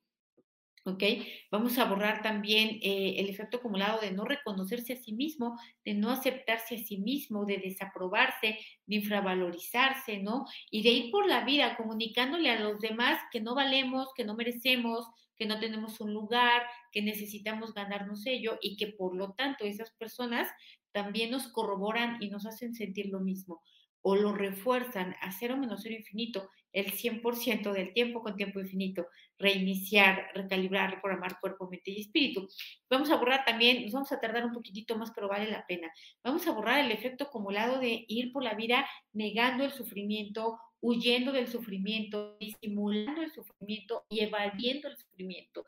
¿Ok? 0.84 1.02
Vamos 1.50 1.78
a 1.78 1.84
borrar 1.84 2.22
también 2.22 2.78
eh, 2.82 3.16
el 3.18 3.28
efecto 3.28 3.58
acumulado 3.58 4.00
de 4.00 4.12
no 4.12 4.24
reconocerse 4.24 4.94
a 4.94 4.96
sí 4.96 5.12
mismo, 5.12 5.58
de 5.84 5.92
no 5.92 6.10
aceptarse 6.10 6.76
a 6.76 6.78
sí 6.78 6.96
mismo, 6.98 7.44
de 7.44 7.58
desaprobarse, 7.58 8.58
de 8.86 8.96
infravalorizarse, 8.96 10.18
¿no? 10.18 10.46
Y 10.70 10.82
de 10.82 10.90
ir 10.90 11.10
por 11.10 11.28
la 11.28 11.44
vida 11.44 11.76
comunicándole 11.76 12.50
a 12.50 12.58
los 12.58 12.80
demás 12.80 13.20
que 13.30 13.40
no 13.40 13.54
valemos, 13.54 14.08
que 14.16 14.24
no 14.24 14.34
merecemos, 14.34 15.06
que 15.36 15.46
no 15.46 15.60
tenemos 15.60 16.00
un 16.00 16.14
lugar, 16.14 16.62
que 16.92 17.02
necesitamos 17.02 17.74
ganarnos 17.74 18.26
ello 18.26 18.58
y 18.62 18.76
que 18.76 18.88
por 18.88 19.14
lo 19.14 19.32
tanto 19.32 19.64
esas 19.64 19.90
personas 19.92 20.48
también 20.92 21.30
nos 21.30 21.48
corroboran 21.48 22.22
y 22.22 22.30
nos 22.30 22.46
hacen 22.46 22.74
sentir 22.74 23.06
lo 23.06 23.20
mismo 23.20 23.62
o 24.02 24.16
lo 24.16 24.32
refuerzan 24.32 25.16
a 25.20 25.32
cero 25.32 25.56
menos 25.56 25.80
cero 25.82 25.94
infinito 25.94 26.48
el 26.72 26.92
100% 26.92 27.72
del 27.72 27.92
tiempo 27.92 28.22
con 28.22 28.36
tiempo 28.36 28.60
infinito, 28.60 29.06
reiniciar, 29.38 30.30
recalibrar, 30.34 30.90
reprogramar 30.90 31.40
cuerpo, 31.40 31.68
mente 31.68 31.90
y 31.90 32.00
espíritu. 32.00 32.48
Vamos 32.88 33.10
a 33.10 33.16
borrar 33.16 33.44
también, 33.44 33.82
nos 33.82 33.92
vamos 33.92 34.12
a 34.12 34.20
tardar 34.20 34.44
un 34.44 34.52
poquitito 34.52 34.96
más, 34.96 35.10
pero 35.14 35.28
vale 35.28 35.50
la 35.50 35.66
pena. 35.66 35.92
Vamos 36.22 36.46
a 36.46 36.52
borrar 36.52 36.84
el 36.84 36.92
efecto 36.92 37.24
acumulado 37.24 37.78
de 37.78 38.04
ir 38.08 38.32
por 38.32 38.44
la 38.44 38.54
vida 38.54 38.86
negando 39.12 39.64
el 39.64 39.72
sufrimiento, 39.72 40.58
huyendo 40.80 41.32
del 41.32 41.48
sufrimiento, 41.48 42.36
disimulando 42.38 43.22
el 43.22 43.32
sufrimiento 43.32 44.04
y 44.08 44.20
evadiendo 44.20 44.88
el 44.88 44.96
sufrimiento. 44.96 45.64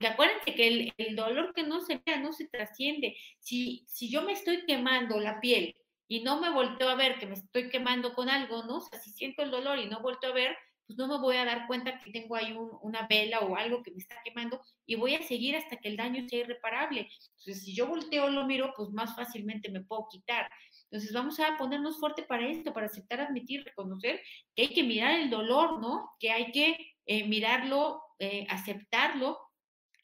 acuérdense 0.00 0.54
que 0.54 0.92
el, 0.96 1.16
dolor 1.16 1.54
que 1.54 1.62
no 1.62 1.80
se 1.80 2.02
vea 2.04 2.18
no 2.18 2.32
se 2.32 2.48
trasciende. 2.48 3.16
Si, 3.38 3.84
si 3.86 4.10
yo 4.10 4.22
me 4.22 4.32
estoy 4.32 4.64
quemando 4.66 5.18
la 5.20 5.40
piel 5.40 5.74
y 6.12 6.20
no 6.20 6.38
me 6.38 6.50
volteo 6.50 6.90
a 6.90 6.94
ver 6.94 7.18
que 7.18 7.24
me 7.24 7.32
estoy 7.32 7.70
quemando 7.70 8.12
con 8.12 8.28
algo, 8.28 8.64
¿no? 8.64 8.76
O 8.76 8.80
sea, 8.82 9.00
si 9.00 9.10
siento 9.12 9.42
el 9.42 9.50
dolor 9.50 9.78
y 9.78 9.86
no 9.86 10.02
vuelto 10.02 10.26
a 10.26 10.32
ver, 10.32 10.54
pues 10.86 10.98
no 10.98 11.08
me 11.08 11.16
voy 11.16 11.36
a 11.36 11.46
dar 11.46 11.66
cuenta 11.66 11.98
que 12.00 12.10
tengo 12.10 12.36
ahí 12.36 12.54
una 12.82 13.06
vela 13.06 13.40
o 13.40 13.56
algo 13.56 13.82
que 13.82 13.92
me 13.92 13.96
está 13.96 14.16
quemando 14.22 14.60
y 14.84 14.96
voy 14.96 15.14
a 15.14 15.22
seguir 15.22 15.56
hasta 15.56 15.78
que 15.78 15.88
el 15.88 15.96
daño 15.96 16.28
sea 16.28 16.40
irreparable. 16.40 17.08
Entonces, 17.38 17.64
si 17.64 17.74
yo 17.74 17.86
volteo 17.86 18.28
lo 18.28 18.44
miro, 18.44 18.74
pues 18.76 18.90
más 18.90 19.16
fácilmente 19.16 19.70
me 19.70 19.84
puedo 19.84 20.06
quitar. 20.10 20.50
Entonces, 20.90 21.14
vamos 21.14 21.40
a 21.40 21.56
ponernos 21.56 21.98
fuerte 21.98 22.24
para 22.24 22.46
esto, 22.46 22.74
para 22.74 22.88
aceptar, 22.88 23.22
admitir, 23.22 23.64
reconocer 23.64 24.20
que 24.54 24.64
hay 24.64 24.74
que 24.74 24.82
mirar 24.82 25.18
el 25.18 25.30
dolor, 25.30 25.80
¿no? 25.80 26.10
Que 26.20 26.30
hay 26.30 26.52
que 26.52 26.76
eh, 27.06 27.26
mirarlo, 27.26 28.02
eh, 28.18 28.46
aceptarlo 28.50 29.38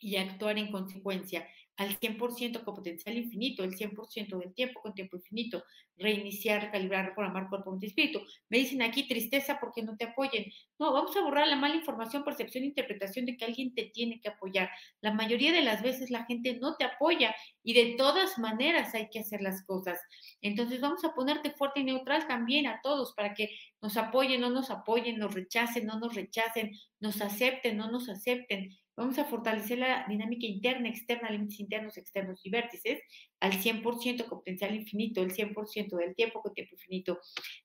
y 0.01 0.16
actuar 0.16 0.57
en 0.57 0.73
consecuencia 0.73 1.47
al 1.79 1.99
100% 1.99 2.64
con 2.64 2.75
potencial 2.75 3.17
infinito, 3.17 3.62
el 3.62 3.75
100% 3.75 4.37
del 4.38 4.53
tiempo 4.53 4.81
con 4.83 4.95
tiempo 4.95 5.17
infinito, 5.17 5.62
reiniciar, 5.97 6.62
recalibrar, 6.62 7.07
reprogramar 7.07 7.49
cuerpo, 7.49 7.71
mente 7.71 7.87
y 7.87 7.88
espíritu. 7.91 8.21
Me 8.49 8.59
dicen 8.59 8.83
aquí 8.83 9.07
tristeza 9.07 9.59
porque 9.61 9.83
no 9.83 9.97
te 9.97 10.07
apoyen. 10.07 10.47
No, 10.77 10.93
vamos 10.93 11.17
a 11.17 11.23
borrar 11.23 11.47
la 11.47 11.55
mala 11.55 11.77
información, 11.77 12.25
percepción, 12.25 12.64
interpretación 12.64 13.27
de 13.27 13.37
que 13.37 13.45
alguien 13.45 13.75
te 13.75 13.85
tiene 13.95 14.21
que 14.21 14.29
apoyar. 14.29 14.71
La 15.01 15.14
mayoría 15.14 15.53
de 15.53 15.62
las 15.62 15.81
veces 15.81 16.11
la 16.11 16.25
gente 16.25 16.59
no 16.61 16.77
te 16.77 16.85
apoya 16.85 17.35
y 17.62 17.75
de 17.75 17.95
todas 17.97 18.38
maneras 18.38 18.93
hay 18.97 19.09
que 19.09 19.21
hacer 19.21 19.41
las 19.41 19.64
cosas. 19.64 20.01
Entonces 20.41 20.81
vamos 20.81 21.05
a 21.05 21.14
ponerte 21.14 21.53
fuerte 21.53 21.81
y 21.81 21.85
neutral 21.85 22.27
también 22.27 22.67
a 22.67 22.81
todos 22.83 23.14
para 23.14 23.35
que 23.35 23.51
nos 23.81 23.97
apoyen, 23.97 24.41
no 24.41 24.51
nos 24.51 24.71
apoyen, 24.71 25.17
nos 25.17 25.33
rechacen, 25.33 25.87
no 25.87 26.01
nos 26.01 26.17
rechacen, 26.17 26.73
nos 26.99 27.21
acepten, 27.21 27.77
no 27.77 27.88
nos 27.88 28.09
acepten 28.09 28.77
Vamos 28.99 29.17
a 29.17 29.27
fortalecer 29.27 29.79
la 29.79 30.05
dinámica 30.09 30.45
interna, 30.45 30.89
externa, 30.89 31.31
límites 31.31 31.61
internos, 31.61 31.97
externos 31.97 32.45
y 32.45 32.51
vértices 32.51 33.01
al 33.39 33.53
100% 33.53 34.27
con 34.27 34.41
potencial 34.41 34.75
infinito, 34.75 35.23
el 35.23 35.33
100% 35.33 35.97
del 35.97 36.17
tiempo 36.17 36.43
con 36.43 36.53
tiempo 36.53 36.75
infinito. 36.75 37.21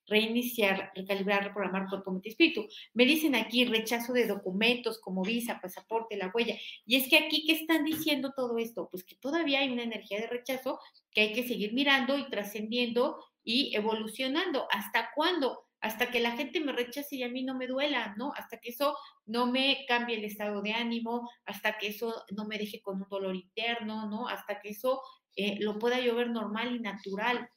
Reiniciar, 0.06 0.92
recalibrar, 0.94 1.42
reprogramar 1.42 1.88
cuerpo, 1.88 2.12
mente 2.12 2.28
y 2.28 2.30
espíritu. 2.30 2.68
Me 2.92 3.04
dicen 3.04 3.34
aquí 3.34 3.64
rechazo 3.64 4.12
de 4.12 4.28
documentos 4.28 5.00
como 5.00 5.22
visa, 5.22 5.58
pasaporte, 5.60 6.16
la 6.16 6.30
huella. 6.32 6.54
Y 6.86 6.94
es 6.94 7.08
que 7.08 7.18
aquí, 7.18 7.44
¿qué 7.44 7.54
están 7.54 7.84
diciendo 7.84 8.32
todo 8.36 8.56
esto? 8.58 8.88
Pues 8.88 9.02
que 9.02 9.16
todavía 9.16 9.58
hay 9.58 9.72
una 9.72 9.82
energía 9.82 10.20
de 10.20 10.28
rechazo 10.28 10.78
que 11.10 11.22
hay 11.22 11.32
que 11.32 11.48
seguir 11.48 11.72
mirando 11.72 12.16
y 12.16 12.30
trascendiendo 12.30 13.18
y 13.42 13.74
evolucionando. 13.74 14.68
¿Hasta 14.70 15.10
cuándo? 15.16 15.66
Hasta 15.84 16.10
que 16.10 16.18
la 16.18 16.32
gente 16.32 16.60
me 16.60 16.72
rechace 16.72 17.16
y 17.16 17.22
a 17.24 17.28
mí 17.28 17.42
no 17.42 17.54
me 17.54 17.66
duela, 17.66 18.14
¿no? 18.16 18.32
Hasta 18.36 18.58
que 18.58 18.70
eso 18.70 18.96
no 19.26 19.52
me 19.52 19.84
cambie 19.86 20.16
el 20.16 20.24
estado 20.24 20.62
de 20.62 20.72
ánimo, 20.72 21.30
hasta 21.44 21.76
que 21.76 21.88
eso 21.88 22.24
no 22.34 22.46
me 22.46 22.56
deje 22.56 22.80
con 22.80 23.02
un 23.02 23.08
dolor 23.10 23.36
interno, 23.36 24.08
¿no? 24.08 24.26
Hasta 24.26 24.60
que 24.60 24.70
eso 24.70 25.02
eh, 25.36 25.58
lo 25.60 25.78
pueda 25.78 26.00
yo 26.00 26.14
ver 26.14 26.30
normal 26.30 26.74
y 26.74 26.80
natural. 26.80 27.50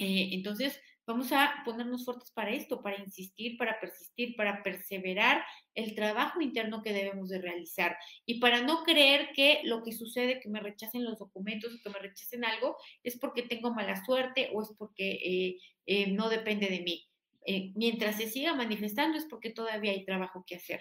Eh, 0.00 0.30
entonces, 0.32 0.76
vamos 1.06 1.30
a 1.30 1.62
ponernos 1.64 2.04
fuertes 2.04 2.32
para 2.32 2.50
esto, 2.50 2.82
para 2.82 2.98
insistir, 2.98 3.56
para 3.56 3.78
persistir, 3.78 4.34
para 4.34 4.64
perseverar 4.64 5.44
el 5.76 5.94
trabajo 5.94 6.40
interno 6.40 6.82
que 6.82 6.92
debemos 6.92 7.28
de 7.28 7.40
realizar 7.40 7.96
y 8.26 8.40
para 8.40 8.62
no 8.62 8.82
creer 8.82 9.30
que 9.36 9.60
lo 9.62 9.84
que 9.84 9.92
sucede, 9.92 10.40
que 10.40 10.48
me 10.48 10.58
rechacen 10.58 11.04
los 11.04 11.20
documentos 11.20 11.72
o 11.72 11.80
que 11.80 11.90
me 11.90 12.00
rechacen 12.00 12.44
algo, 12.44 12.76
es 13.04 13.20
porque 13.20 13.42
tengo 13.42 13.72
mala 13.72 14.04
suerte 14.04 14.50
o 14.52 14.62
es 14.62 14.74
porque 14.76 15.58
eh, 15.86 16.10
no 16.10 16.28
depende 16.28 16.66
de 16.66 16.80
mí. 16.80 17.08
Eh, 17.46 17.72
mientras 17.74 18.16
se 18.16 18.28
siga 18.28 18.54
manifestando 18.54 19.18
es 19.18 19.26
porque 19.26 19.50
todavía 19.50 19.92
hay 19.92 20.04
trabajo 20.04 20.44
que 20.46 20.56
hacer. 20.56 20.80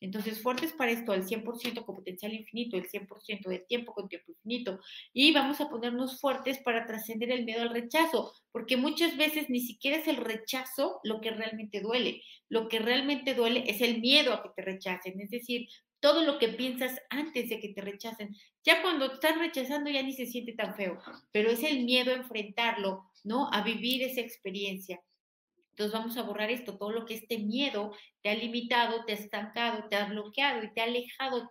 Entonces, 0.00 0.42
fuertes 0.42 0.72
para 0.72 0.90
esto, 0.90 1.12
al 1.12 1.24
100% 1.24 1.84
con 1.84 1.96
potencial 1.96 2.32
infinito, 2.32 2.76
el 2.76 2.88
100% 2.88 3.48
del 3.48 3.64
tiempo 3.66 3.92
con 3.94 4.08
tiempo 4.08 4.32
infinito. 4.32 4.80
Y 5.12 5.32
vamos 5.32 5.60
a 5.60 5.70
ponernos 5.70 6.20
fuertes 6.20 6.58
para 6.58 6.86
trascender 6.86 7.30
el 7.30 7.44
miedo 7.44 7.62
al 7.62 7.70
rechazo, 7.70 8.32
porque 8.50 8.76
muchas 8.76 9.16
veces 9.16 9.48
ni 9.48 9.60
siquiera 9.60 9.98
es 9.98 10.08
el 10.08 10.16
rechazo 10.16 10.98
lo 11.04 11.20
que 11.20 11.30
realmente 11.30 11.80
duele. 11.80 12.22
Lo 12.48 12.68
que 12.68 12.80
realmente 12.80 13.34
duele 13.34 13.64
es 13.68 13.80
el 13.80 14.00
miedo 14.00 14.34
a 14.34 14.42
que 14.42 14.50
te 14.56 14.62
rechacen, 14.62 15.20
es 15.20 15.30
decir, 15.30 15.68
todo 16.00 16.24
lo 16.24 16.38
que 16.40 16.48
piensas 16.48 17.00
antes 17.08 17.48
de 17.48 17.60
que 17.60 17.68
te 17.68 17.80
rechacen. 17.80 18.34
Ya 18.64 18.82
cuando 18.82 19.06
están 19.06 19.38
rechazando 19.38 19.88
ya 19.88 20.02
ni 20.02 20.12
se 20.12 20.26
siente 20.26 20.52
tan 20.52 20.74
feo, 20.74 20.98
pero 21.30 21.48
es 21.48 21.62
el 21.62 21.84
miedo 21.84 22.10
a 22.10 22.16
enfrentarlo, 22.16 23.04
¿no? 23.22 23.48
A 23.52 23.62
vivir 23.62 24.02
esa 24.02 24.20
experiencia. 24.20 25.00
Entonces 25.82 25.98
vamos 25.98 26.16
a 26.16 26.22
borrar 26.22 26.48
esto, 26.48 26.78
todo 26.78 26.92
lo 26.92 27.04
que 27.04 27.14
este 27.14 27.38
miedo 27.38 27.92
te 28.22 28.30
ha 28.30 28.36
limitado, 28.36 29.04
te 29.04 29.14
ha 29.14 29.16
estancado, 29.16 29.88
te 29.88 29.96
ha 29.96 30.04
bloqueado 30.04 30.62
y 30.62 30.72
te 30.72 30.80
ha 30.80 30.84
alejado 30.84 31.50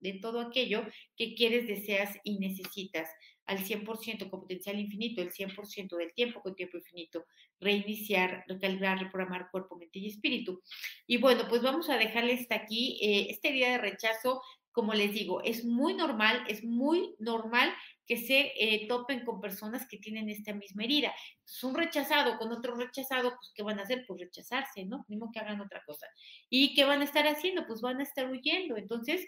de 0.00 0.12
todo 0.20 0.42
aquello 0.42 0.84
que 1.16 1.34
quieres, 1.34 1.66
deseas 1.66 2.18
y 2.22 2.38
necesitas 2.38 3.08
al 3.46 3.60
100% 3.60 4.28
con 4.28 4.40
potencial 4.40 4.78
infinito, 4.78 5.22
el 5.22 5.32
100% 5.32 5.96
del 5.96 6.12
tiempo 6.12 6.42
con 6.42 6.54
tiempo 6.54 6.76
infinito, 6.76 7.24
reiniciar, 7.58 8.44
recalibrar, 8.48 8.98
reprogramar 8.98 9.50
cuerpo, 9.50 9.78
mente 9.78 9.98
y 9.98 10.08
espíritu. 10.08 10.60
Y 11.06 11.16
bueno, 11.16 11.46
pues 11.48 11.62
vamos 11.62 11.88
a 11.88 11.96
dejarle 11.96 12.34
hasta 12.34 12.56
aquí. 12.56 12.98
Eh, 13.00 13.28
este 13.30 13.50
día 13.50 13.70
de 13.70 13.78
rechazo, 13.78 14.42
como 14.72 14.92
les 14.92 15.14
digo, 15.14 15.40
es 15.40 15.64
muy 15.64 15.94
normal, 15.94 16.44
es 16.48 16.62
muy 16.62 17.14
normal 17.18 17.72
que 18.10 18.16
se 18.16 18.52
eh, 18.58 18.88
topen 18.88 19.24
con 19.24 19.40
personas 19.40 19.86
que 19.86 19.96
tienen 19.96 20.28
esta 20.28 20.52
misma 20.52 20.82
herida. 20.82 21.14
Entonces, 21.38 21.62
un 21.62 21.76
rechazado 21.76 22.38
con 22.38 22.50
otro 22.50 22.74
rechazado, 22.74 23.36
pues, 23.36 23.52
¿qué 23.54 23.62
van 23.62 23.78
a 23.78 23.82
hacer? 23.82 24.04
Pues 24.08 24.20
rechazarse, 24.20 24.84
¿no? 24.84 25.04
Mismo 25.06 25.30
que 25.30 25.38
hagan 25.38 25.60
otra 25.60 25.80
cosa. 25.86 26.08
¿Y 26.48 26.74
qué 26.74 26.84
van 26.84 27.02
a 27.02 27.04
estar 27.04 27.28
haciendo? 27.28 27.68
Pues 27.68 27.80
van 27.82 28.00
a 28.00 28.02
estar 28.02 28.28
huyendo. 28.28 28.76
Entonces, 28.76 29.24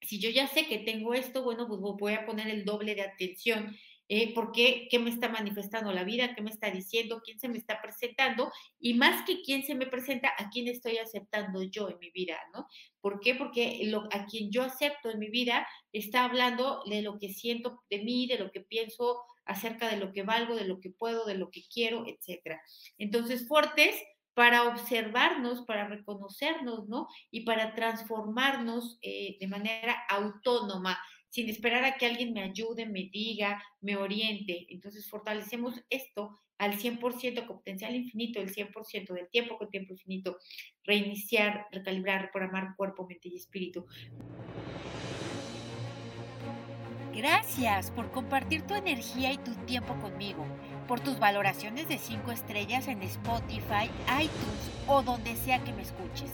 si 0.00 0.18
yo 0.18 0.30
ya 0.30 0.46
sé 0.46 0.66
que 0.66 0.78
tengo 0.78 1.12
esto, 1.12 1.42
bueno, 1.42 1.68
pues 1.68 1.78
voy 1.78 2.14
a 2.14 2.24
poner 2.24 2.48
el 2.48 2.64
doble 2.64 2.94
de 2.94 3.02
atención 3.02 3.76
eh, 4.12 4.34
por 4.34 4.50
qué, 4.50 4.88
qué 4.90 4.98
me 4.98 5.08
está 5.08 5.28
manifestando 5.28 5.92
la 5.92 6.02
vida, 6.02 6.34
qué 6.34 6.42
me 6.42 6.50
está 6.50 6.68
diciendo, 6.68 7.22
quién 7.24 7.38
se 7.38 7.48
me 7.48 7.56
está 7.56 7.80
presentando 7.80 8.50
y 8.80 8.94
más 8.94 9.24
que 9.24 9.40
quién 9.40 9.62
se 9.62 9.76
me 9.76 9.86
presenta, 9.86 10.32
a 10.36 10.50
quién 10.50 10.66
estoy 10.66 10.98
aceptando 10.98 11.62
yo 11.62 11.88
en 11.88 11.96
mi 12.00 12.10
vida, 12.10 12.36
¿no? 12.52 12.66
¿Por 13.00 13.20
qué? 13.20 13.36
Porque 13.36 13.82
lo, 13.84 14.08
a 14.10 14.26
quien 14.26 14.50
yo 14.50 14.64
acepto 14.64 15.10
en 15.10 15.20
mi 15.20 15.30
vida 15.30 15.64
está 15.92 16.24
hablando 16.24 16.82
de 16.86 17.02
lo 17.02 17.20
que 17.20 17.28
siento 17.28 17.84
de 17.88 18.02
mí, 18.02 18.26
de 18.26 18.38
lo 18.40 18.50
que 18.50 18.62
pienso 18.62 19.22
acerca 19.44 19.88
de 19.88 19.98
lo 19.98 20.12
que 20.12 20.24
valgo, 20.24 20.56
de 20.56 20.64
lo 20.64 20.80
que 20.80 20.90
puedo, 20.90 21.24
de 21.24 21.36
lo 21.36 21.48
que 21.52 21.62
quiero, 21.72 22.04
etcétera. 22.04 22.60
Entonces, 22.98 23.46
fuertes 23.46 23.94
para 24.34 24.64
observarnos, 24.64 25.62
para 25.62 25.86
reconocernos, 25.86 26.88
¿no? 26.88 27.06
Y 27.30 27.42
para 27.42 27.76
transformarnos 27.76 28.98
eh, 29.02 29.36
de 29.38 29.46
manera 29.46 29.96
autónoma 30.08 30.98
sin 31.30 31.48
esperar 31.48 31.84
a 31.84 31.96
que 31.96 32.06
alguien 32.06 32.32
me 32.32 32.42
ayude, 32.42 32.86
me 32.86 33.08
diga, 33.10 33.62
me 33.80 33.96
oriente. 33.96 34.66
Entonces 34.68 35.08
fortalecemos 35.08 35.82
esto 35.88 36.38
al 36.58 36.76
100% 36.78 37.46
con 37.46 37.56
potencial 37.56 37.94
infinito, 37.94 38.40
el 38.40 38.54
100% 38.54 39.14
del 39.14 39.30
tiempo 39.30 39.56
con 39.56 39.70
tiempo 39.70 39.94
infinito, 39.94 40.36
reiniciar, 40.84 41.66
recalibrar, 41.72 42.22
reprogramar 42.22 42.76
cuerpo, 42.76 43.06
mente 43.06 43.30
y 43.30 43.36
espíritu. 43.36 43.86
Gracias 47.14 47.90
por 47.90 48.10
compartir 48.10 48.62
tu 48.62 48.74
energía 48.74 49.32
y 49.32 49.38
tu 49.38 49.54
tiempo 49.66 49.94
conmigo, 50.00 50.46
por 50.90 50.98
tus 50.98 51.20
valoraciones 51.20 51.86
de 51.86 51.98
5 51.98 52.32
estrellas 52.32 52.88
en 52.88 53.00
Spotify, 53.04 53.88
iTunes 54.20 54.70
o 54.88 55.02
donde 55.02 55.36
sea 55.36 55.60
que 55.60 55.72
me 55.72 55.82
escuches. 55.82 56.32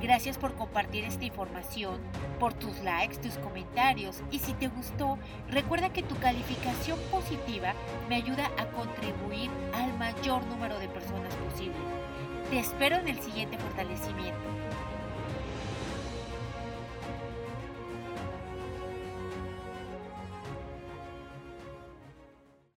Gracias 0.00 0.38
por 0.38 0.54
compartir 0.54 1.04
esta 1.04 1.26
información, 1.26 2.00
por 2.40 2.54
tus 2.54 2.78
likes, 2.80 3.18
tus 3.18 3.36
comentarios 3.36 4.22
y 4.30 4.38
si 4.38 4.54
te 4.54 4.68
gustó, 4.68 5.18
recuerda 5.50 5.92
que 5.92 6.02
tu 6.02 6.16
calificación 6.16 6.98
positiva 7.10 7.74
me 8.08 8.16
ayuda 8.16 8.50
a 8.56 8.64
contribuir 8.68 9.50
al 9.74 9.92
mayor 9.98 10.42
número 10.46 10.78
de 10.78 10.88
personas 10.88 11.34
posible. 11.34 11.76
Te 12.48 12.60
espero 12.60 12.96
en 12.96 13.08
el 13.08 13.20
siguiente 13.20 13.58
fortalecimiento. 13.58 14.67